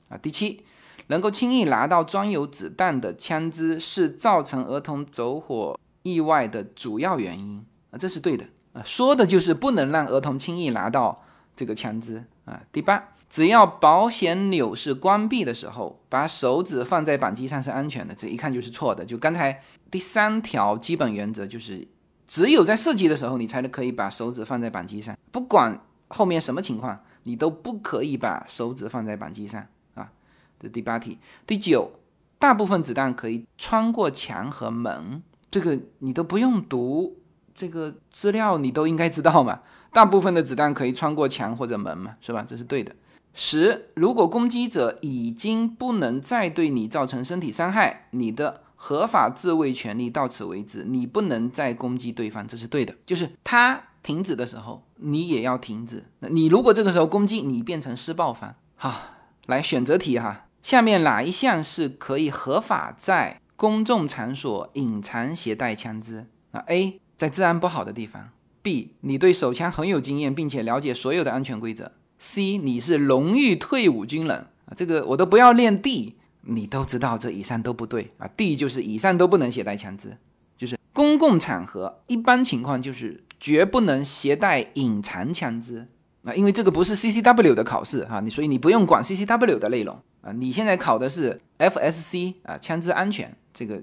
[0.09, 0.17] 啊。
[0.17, 0.63] 第七。
[1.07, 11.23] 能够轻易拿到装有子弹的枪支是造成儿童走火意外的主要原因啊，这是对的啊，说的就是不能让儿童轻易拿到
[11.55, 12.61] 这个枪支啊。
[12.71, 19.05] 第八，只要保险钮是关闭的时候，把手指放在扳机上是安全的，这一看就是错的。
[19.05, 19.61] 就刚才
[19.91, 21.87] 第三条基本原则就是，
[22.25, 29.63] 只有在射击的时候，你才能可以把手指放在扳机上，不管后面什么情况，你都不可以把手指放在扳机上
[29.93, 30.11] 啊。
[30.59, 31.91] 这第八题，第九，
[32.39, 35.21] 大部分子弹可以穿过墙和门，
[35.51, 37.15] 这个你都不用读
[37.53, 39.61] 这个资料，你都应该知道嘛。
[39.93, 42.43] 大部分的子弹可以穿过墙或者门嘛，是吧？
[42.47, 42.95] 这是对的。
[43.41, 52.93] 十，如果攻击者已经不能再对你造成身体伤害，你的合法自卫权利到此为止，你不能再攻击对方，这是对的。
[53.05, 56.03] 就是他停止的时候，你也要停止。
[56.19, 58.53] 那你如果这个时候攻击，你变成施暴方。
[58.75, 59.13] 好，
[59.45, 60.47] 来选择题哈。
[60.61, 66.27] 下面哪一项是可以合法在公众场所隐藏携带枪支？
[66.51, 68.31] 啊，A 在治安不好的地方
[68.61, 78.29] ；B 你对手枪很有经验，并且了解所有的安全规则；C 你是荣誉退伍军人啊，这个我都不要练 D，你都知道这以上都不对啊。
[78.35, 80.17] D 就是以上都不能携带枪支，
[80.55, 85.87] 就是公共场合一般情况就是绝不能携带隐藏枪支
[86.23, 89.97] 啊，因为这个不是 CCW 的考试哈，你所以你不用管 CCW 的内容。
[90.21, 93.81] 啊，你现在考的是 FSC 啊，枪支安全，这个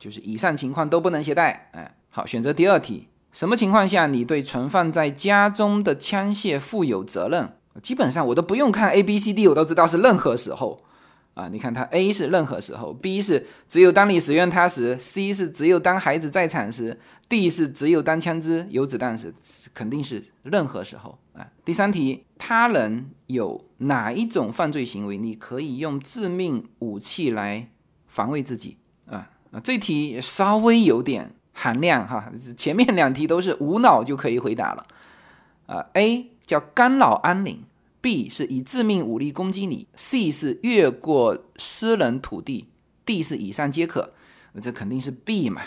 [0.00, 1.70] 就是以上情况都不能携带。
[1.74, 7.52] 哎，好，选择第二题，什么情况下你对存放在家中的枪械负有责任？
[7.82, 10.82] 基本上我都不用看 A B C D，我都知道是任何时候
[11.34, 11.48] 啊。
[11.48, 16.98] 你看它 A 是任何时候，B 是只有当你使用它时，C 是只有当孩子在场时
[17.28, 19.34] ，D 是只有当枪支有子弹时，
[19.74, 21.46] 肯定是任何时候啊。
[21.64, 27.68] 第三题，他人有哪一种犯罪行为，你可以用致命武器来
[28.06, 28.76] 防卫自己
[29.10, 29.30] 啊？
[29.50, 34.86] 啊，这题稍微有点含量哈，前面两题都是无脑就可以回答了。
[35.66, 37.64] 啊，A 叫干扰安宁
[38.00, 42.68] ，B 是以致命武力攻击你，C 是越过私人土地
[43.04, 44.10] ，D 是以上皆可。
[44.52, 45.62] 那这肯定是 B 嘛？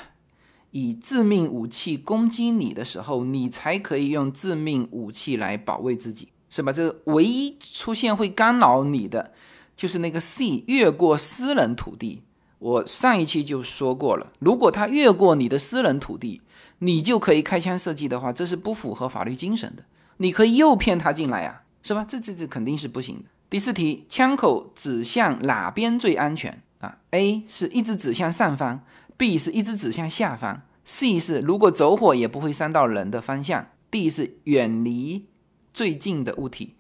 [0.72, 6.72] 以致命武器攻击你的时候，你才可以用致命武器来保卫自己，是吧？
[6.72, 9.34] 这唯一出现会干扰你的，
[9.76, 12.22] 就是那个 C 越过私人土地。
[12.60, 16.42] 我上一期就说过了，如果他越过你的私人土地，
[16.80, 19.84] 你就可以开枪射击的话，这是不符合法律精神的。
[20.22, 22.06] 你可以诱骗他进来呀，是吧？
[22.08, 23.24] 这这这肯定是不行的。
[23.50, 28.84] 第四题，枪口指向哪边最安全啊？A 是一直指向上方
[29.16, 35.26] ，B 是一直指向下方，C 是如果走火也不会伤到人的方向，D 是远离
[35.74, 36.76] 最近的物体。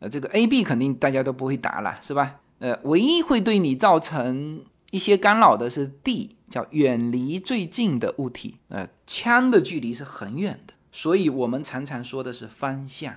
[0.00, 2.36] 呃，这个 A、B 肯定大家都不会答了，是吧？
[2.58, 8.58] 呃，唯一会对你造成一些干扰的是 D，叫远离最近的物体。
[8.68, 13.16] 呃，枪的距离是很远的，所以我们常常说的是方向，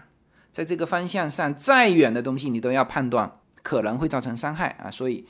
[0.51, 4.89] 在这个方向上再远的东西你都要判断可能会造成伤害啊。
[4.89, 5.27] 所以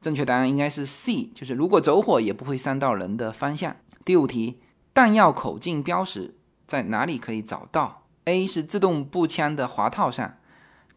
[0.00, 3.74] 正确答案应该是 C，就是如果走火也不会伤到人的方向。
[4.04, 4.60] 第五题，
[4.94, 6.36] 弹药口径标识
[6.68, 10.36] 在哪里可以找到？A 是自动步枪的滑套上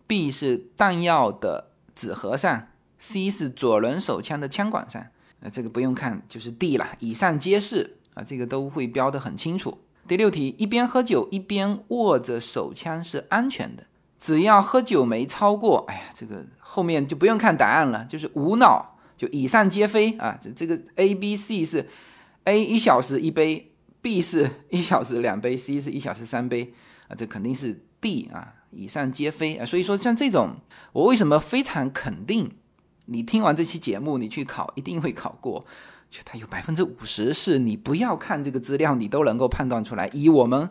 [0.05, 2.67] ，B 是弹药的纸盒上。
[2.99, 5.03] C 是左轮手枪的枪管上，
[5.39, 6.95] 呃，这个不用看，就是 D 了。
[6.99, 9.79] 以上皆是啊，这个都会标得很清楚。
[10.07, 13.83] 第六题，一边喝酒一边握着手枪是安全的，
[14.19, 20.37] 只要喝酒没超过，哎呀，这个后面就不用看答案了，就是无脑，就以上皆非啊。
[20.41, 21.89] 这这个 A、B、C 是
[22.43, 26.73] A 一小时一杯，B 是 一小时两杯，C 是一小时三杯
[27.07, 29.65] 啊，这肯定是 D 啊，以上皆非啊。
[29.65, 30.57] 所以说像这种，
[30.93, 32.51] 我为什么非常肯定？
[33.07, 35.65] 你听完这期节目，你去考一定会考过，
[36.09, 40.09] 就它有百分之五十是你不要看这个资料，你都能够判断出来。
[40.13, 40.69] 以我们，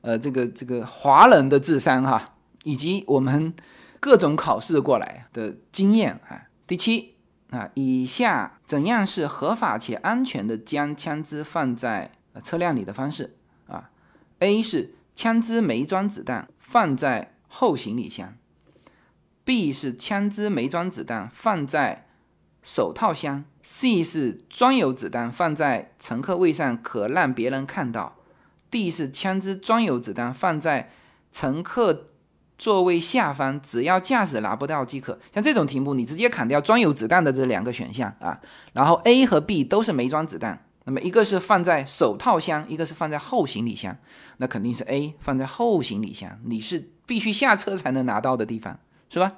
[0.00, 3.54] 呃，这个这个华人的智商哈，以及我们
[4.00, 6.48] 各种考试过来的经验啊。
[6.66, 7.14] 第七
[7.50, 12.10] 啊，以下怎样是合法且安全的将枪支放在
[12.42, 13.90] 车辆里的方式啊
[14.38, 18.34] ？A 是枪支没装子弹放在后行李箱。
[19.44, 22.06] B 是枪支没装子弹放在
[22.62, 28.16] 手套箱，C 是装有子弹放在乘客位上可让别人看到
[28.70, 30.90] ，D 是枪支装有子弹放在
[31.30, 32.08] 乘客
[32.58, 35.18] 座位下方，只要驾驶拿不到即可。
[35.34, 38.40] 像这种题目，你直接砍掉装有子弹的这两个选项啊，
[38.72, 43.96] 然后 A 和 B 都是没装子弹，那么一个是放在手套箱，一个是放在后行李箱，
[44.36, 48.78] 那肯定是 A 放在后行李箱，你是必须下车才能拿到的地方。
[49.08, 49.30] 是吧？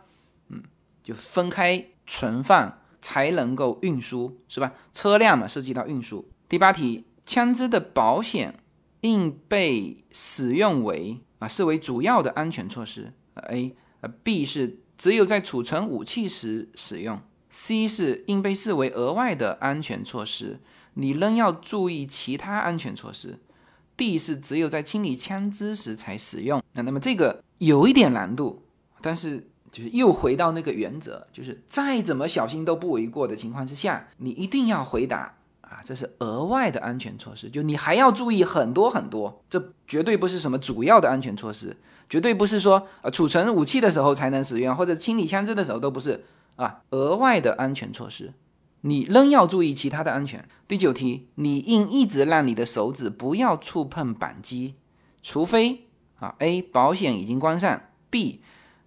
[0.51, 0.62] 嗯，
[1.03, 4.73] 就分开存放才能够运输，是吧？
[4.91, 6.27] 车辆嘛，涉及到运输。
[6.49, 8.59] 第八题，枪支的保险
[9.03, 13.13] 应被使用为啊视为主要的安全措施。
[13.35, 17.21] A 呃 B 是只有在储存武器时使用。
[17.51, 20.59] C 是应被视为额外的安全措施，
[20.95, 23.39] 你仍要注意其他安全措施。
[23.99, 26.63] D 是只有在清理枪支时才使用。
[26.73, 28.63] 那那么这个有一点难度，
[29.03, 29.51] 但是。
[29.75, 41.77] 就是又回到那个原则，就是再怎么小心都不为过的情况之下，你一定要回答啊，这是额外的安全措施，就你还要注意很多很多，这绝对不是什么主要的安全措施，
[42.09, 48.33] 绝对不是说呃储存武器的时候才能使用，或者清理枪支的时候都不是啊，额外的安全措施，
[48.83, 50.49] 你仍要注意其他的安全。
[50.68, 54.77] 第九题，你应一直让你的手指不要触碰扳机，
[55.20, 55.89] 除非
[56.20, 58.41] 啊 A 保险已经关上，B。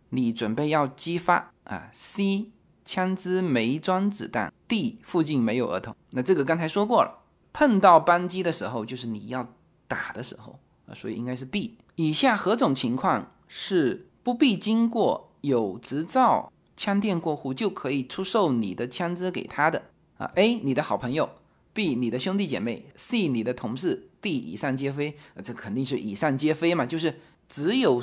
[0.10, 2.52] 你准备要激发啊？C
[2.86, 5.94] 枪支没装子弹，D 附近没有儿童。
[6.12, 9.54] 那这个刚才说过了，碰到扳机的时候就是你要
[9.88, 11.78] 打的时候啊，所以应该是 B。
[11.96, 21.30] 以下何种情况是不必经过有执照枪店过户就可以出售你的枪支给他的啊？A 你的好朋友
[21.74, 25.18] ，B 你的兄弟姐妹，C 你的同事，D 以上皆非。
[25.36, 28.02] 啊这肯定是以上皆非嘛，就是只有。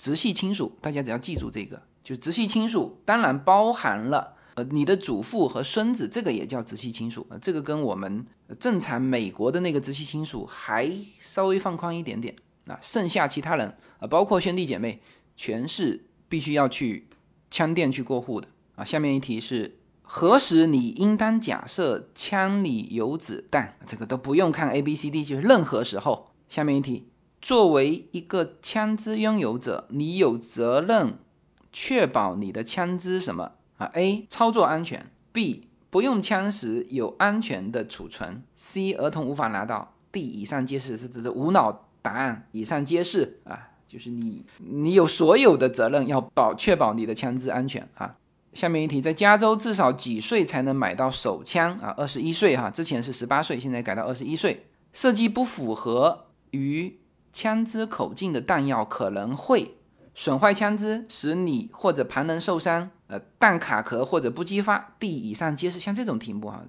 [0.00, 7.36] 直系亲属，大家只要记住这个，就直系亲属，当然包含了呃你的祖父和孙子，这个也叫直系亲属啊。
[7.36, 8.24] 这个跟我们
[8.58, 12.34] 正常美国的那个直系亲属还稍微放宽一点点
[12.66, 12.78] 啊。
[12.80, 15.02] 剩下其他人啊，包括兄弟姐妹，
[15.36, 17.06] 全是必须要去
[17.50, 18.82] 枪店去过户的啊。
[18.82, 23.76] 下面一题是何时你应当假设枪里有子弹？
[23.86, 26.30] 这个都不用看 A B C D，就是任何时候。
[26.48, 27.06] 下面一题，
[27.40, 31.16] 作为一个枪支拥有者，你有责任
[31.72, 34.26] 确保你的枪支什么啊？A.
[34.28, 35.62] 操作安全；B.
[35.88, 38.94] 不用枪时有安全的储存；C.
[38.96, 40.20] 儿童无法拿到；D.
[40.20, 48.16] 以上皆是，这这这无脑答案，以上皆是啊，就是你你有所有的责任要保确保你的枪支安全啊。
[48.52, 51.94] 下面一题，在加州至少几岁才能买到手枪啊？
[51.96, 54.66] 二十一岁哈，之前是十八岁，现在改到二十一岁。
[54.92, 56.99] 设计不符合于
[57.32, 59.76] 枪支口径的弹药可能会
[60.14, 62.90] 损坏枪支，使你或者旁人受伤。
[63.06, 64.94] 呃，弹卡壳或者不激发。
[64.98, 65.80] D 以上皆是。
[65.80, 66.62] 像这种题目哈，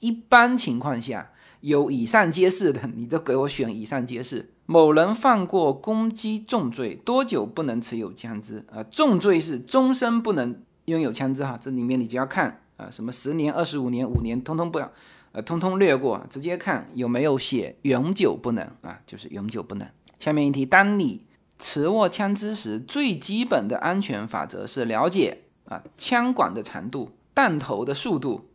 [0.00, 4.52] 一般情况下有以上皆是的，你都给我选以上皆是。
[4.66, 8.64] 某人犯过攻击重罪，多久不能持有枪支？
[8.70, 10.62] 啊，重罪是终身不能。
[10.86, 14.88] 拥有枪支哈，这里面你只要看啊，什么十年、二十五年、五年，通通不要，
[15.32, 19.88] 呃，通通略过，直接看有没有写永久不能啊，就是永久不能。
[20.18, 21.22] 下面一题，当你
[21.58, 28.48] 持握枪支时，最基本的安全法则是了解啊，枪管的长度、弹头的速度，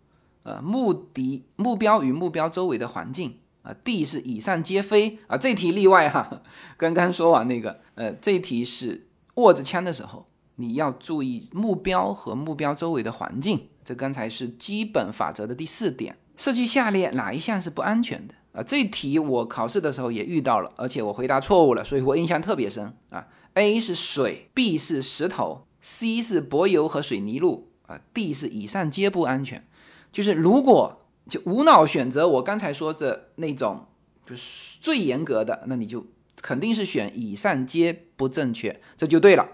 [0.43, 3.73] 呃，目的目标与目标周围的环境啊。
[3.83, 6.41] D 是以上皆非啊，这题例外哈。
[6.77, 10.27] 刚刚说完那个，呃，这题是握着枪的时候。
[10.55, 16.15] 你要注意目标和目标周围的环境，这刚才是基本法则的第四点。
[16.37, 18.63] 设计下列哪一项是不安全的啊？
[18.63, 23.27] 这题我考试的时候也遇到了，而且我回答错误了，所以我印象特别深啊。
[23.53, 29.67] A 是水，B 是石头，C 是柏油和水泥路啊，D 是以上皆不安全。
[30.11, 33.87] 就是如果就无脑选择我刚才说的那种，
[34.25, 36.05] 就是最严格的，那你就
[36.41, 39.47] 肯定是选以上皆不正确，这就对了。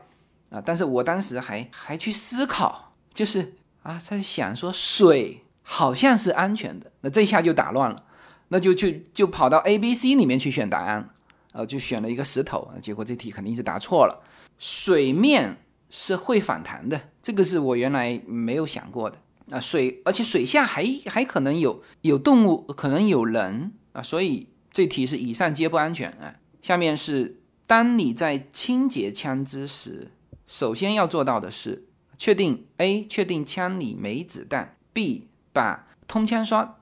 [0.50, 0.62] 啊！
[0.66, 8.06] 但是我当时还还去思考，就是啊，在想说水好像是安全的，那这下就打乱了，
[8.50, 11.10] 那就去就跑到 A、B、C 里面去选答案，
[11.54, 14.24] 呃，就选了一个石头，结果这题肯定是答错了。
[14.60, 15.58] 水面
[15.90, 19.18] 是会反弹的，这个是我原来没有想过的
[19.52, 19.60] 啊。
[19.60, 26.36] 水，而且水下还还可能有有动物，可能有人啊，所以这题是以上皆不安全啊。
[26.62, 30.12] 下面是当你在清洁枪支时。
[30.50, 31.88] 首先要做到的是
[32.18, 36.78] 确定 A 确定枪里没子弹，B 把通枪刷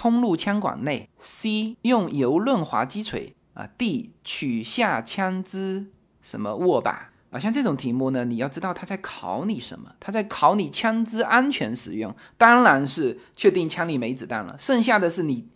[0.00, 5.90] 通入枪管内，C 用油润滑击锤啊，D 取下枪支
[6.22, 9.92] 什么握把啊，像这种题目呢，你要知道他在考你什么？
[10.00, 15.50] 他在考你枪支安全使用，当然是确定枪里没子弹了，剩下的是你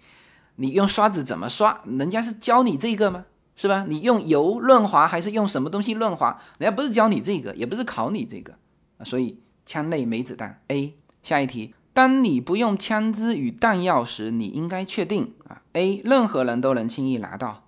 [0.57, 1.81] 你用刷子怎么刷？
[1.87, 3.25] 人家是教你这个吗？
[3.57, 3.87] 是吧？
[3.89, 6.39] 你用油润滑还是用什么东西润滑？
[6.59, 8.53] 人家不是教你这个，也不是考你这个
[8.99, 9.05] 啊。
[9.07, 10.61] 所以枪内没子弹。
[10.69, 15.63] A 下一题，当你不用枪支与弹药时，你应该确定啊。
[15.73, 17.65] A 任何人都能轻易拿到。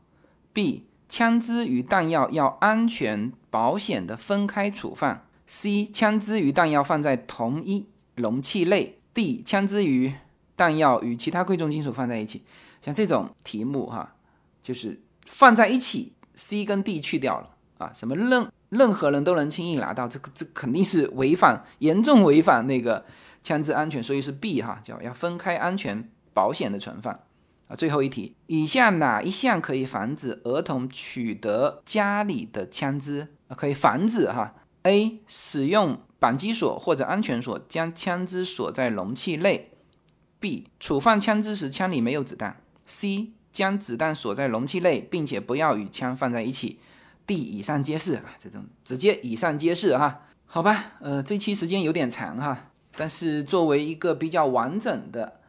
[0.53, 5.23] B 枪支与弹药要安全保险的分开处放。
[5.47, 8.99] C 枪支与弹药放在同一容器内。
[9.15, 10.13] D 枪支与
[10.55, 12.43] 弹药与其他贵重金属放在一起。
[12.83, 14.15] 像这种题目哈，
[14.63, 15.01] 就是。
[15.29, 23.05] 放在一起，C 跟 D 去掉了啊，什么任任何人都能轻易拿到，这个这肯定是违反严重违反那个
[23.47, 27.15] 枪支安全，所以是 B 哈，叫要分开安全保险的存放
[27.69, 27.77] 啊。
[27.77, 33.55] 最后一题，以下哪一项可以防止儿童取得家里的枪支啊？
[33.55, 39.71] 可以防止哈？A 使用扳机锁或者安全锁将枪支锁在容器内
[40.41, 43.31] ，B 储放枪支时枪里没有子弹，C。
[43.53, 46.79] 将子弹锁在容器内，并且不要与枪放在一起。
[47.27, 55.41] D 以上皆是啊，这种直接以上皆是哈，好吧，呃，这期时间有点长哈，但是作为一个比较完整的，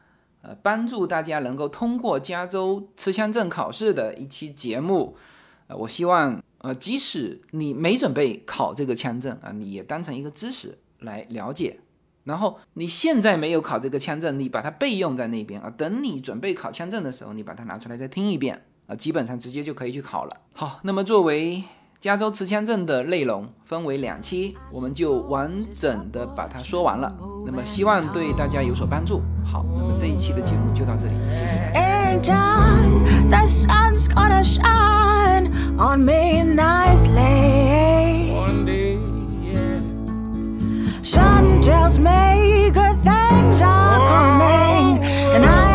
[0.41, 5.15] 呃，帮助大家能够通过加州持枪证考试的一期节目，
[5.67, 11.79] 呃，我希望，呃，即使你没准备考这个枪证啊，你也当成一个知识来了解。
[12.23, 15.69] 然后你现在没有考这个枪证，你把它备用在那边啊。
[15.69, 20.41] 等你准备考枪证的时候，你把它拿出来再听一遍啊，基本上直接就可以去考了。
[20.53, 21.63] 好，那么作为
[21.99, 27.11] 加州持枪证的内容分为两期，我们就完整的把它说完了。
[27.45, 29.21] 那么希望对大家有所帮助。
[29.43, 31.71] 好，那么这一期的节目就到这里，谢谢。
[41.03, 44.99] Some tells me good things are coming,
[45.33, 45.66] and I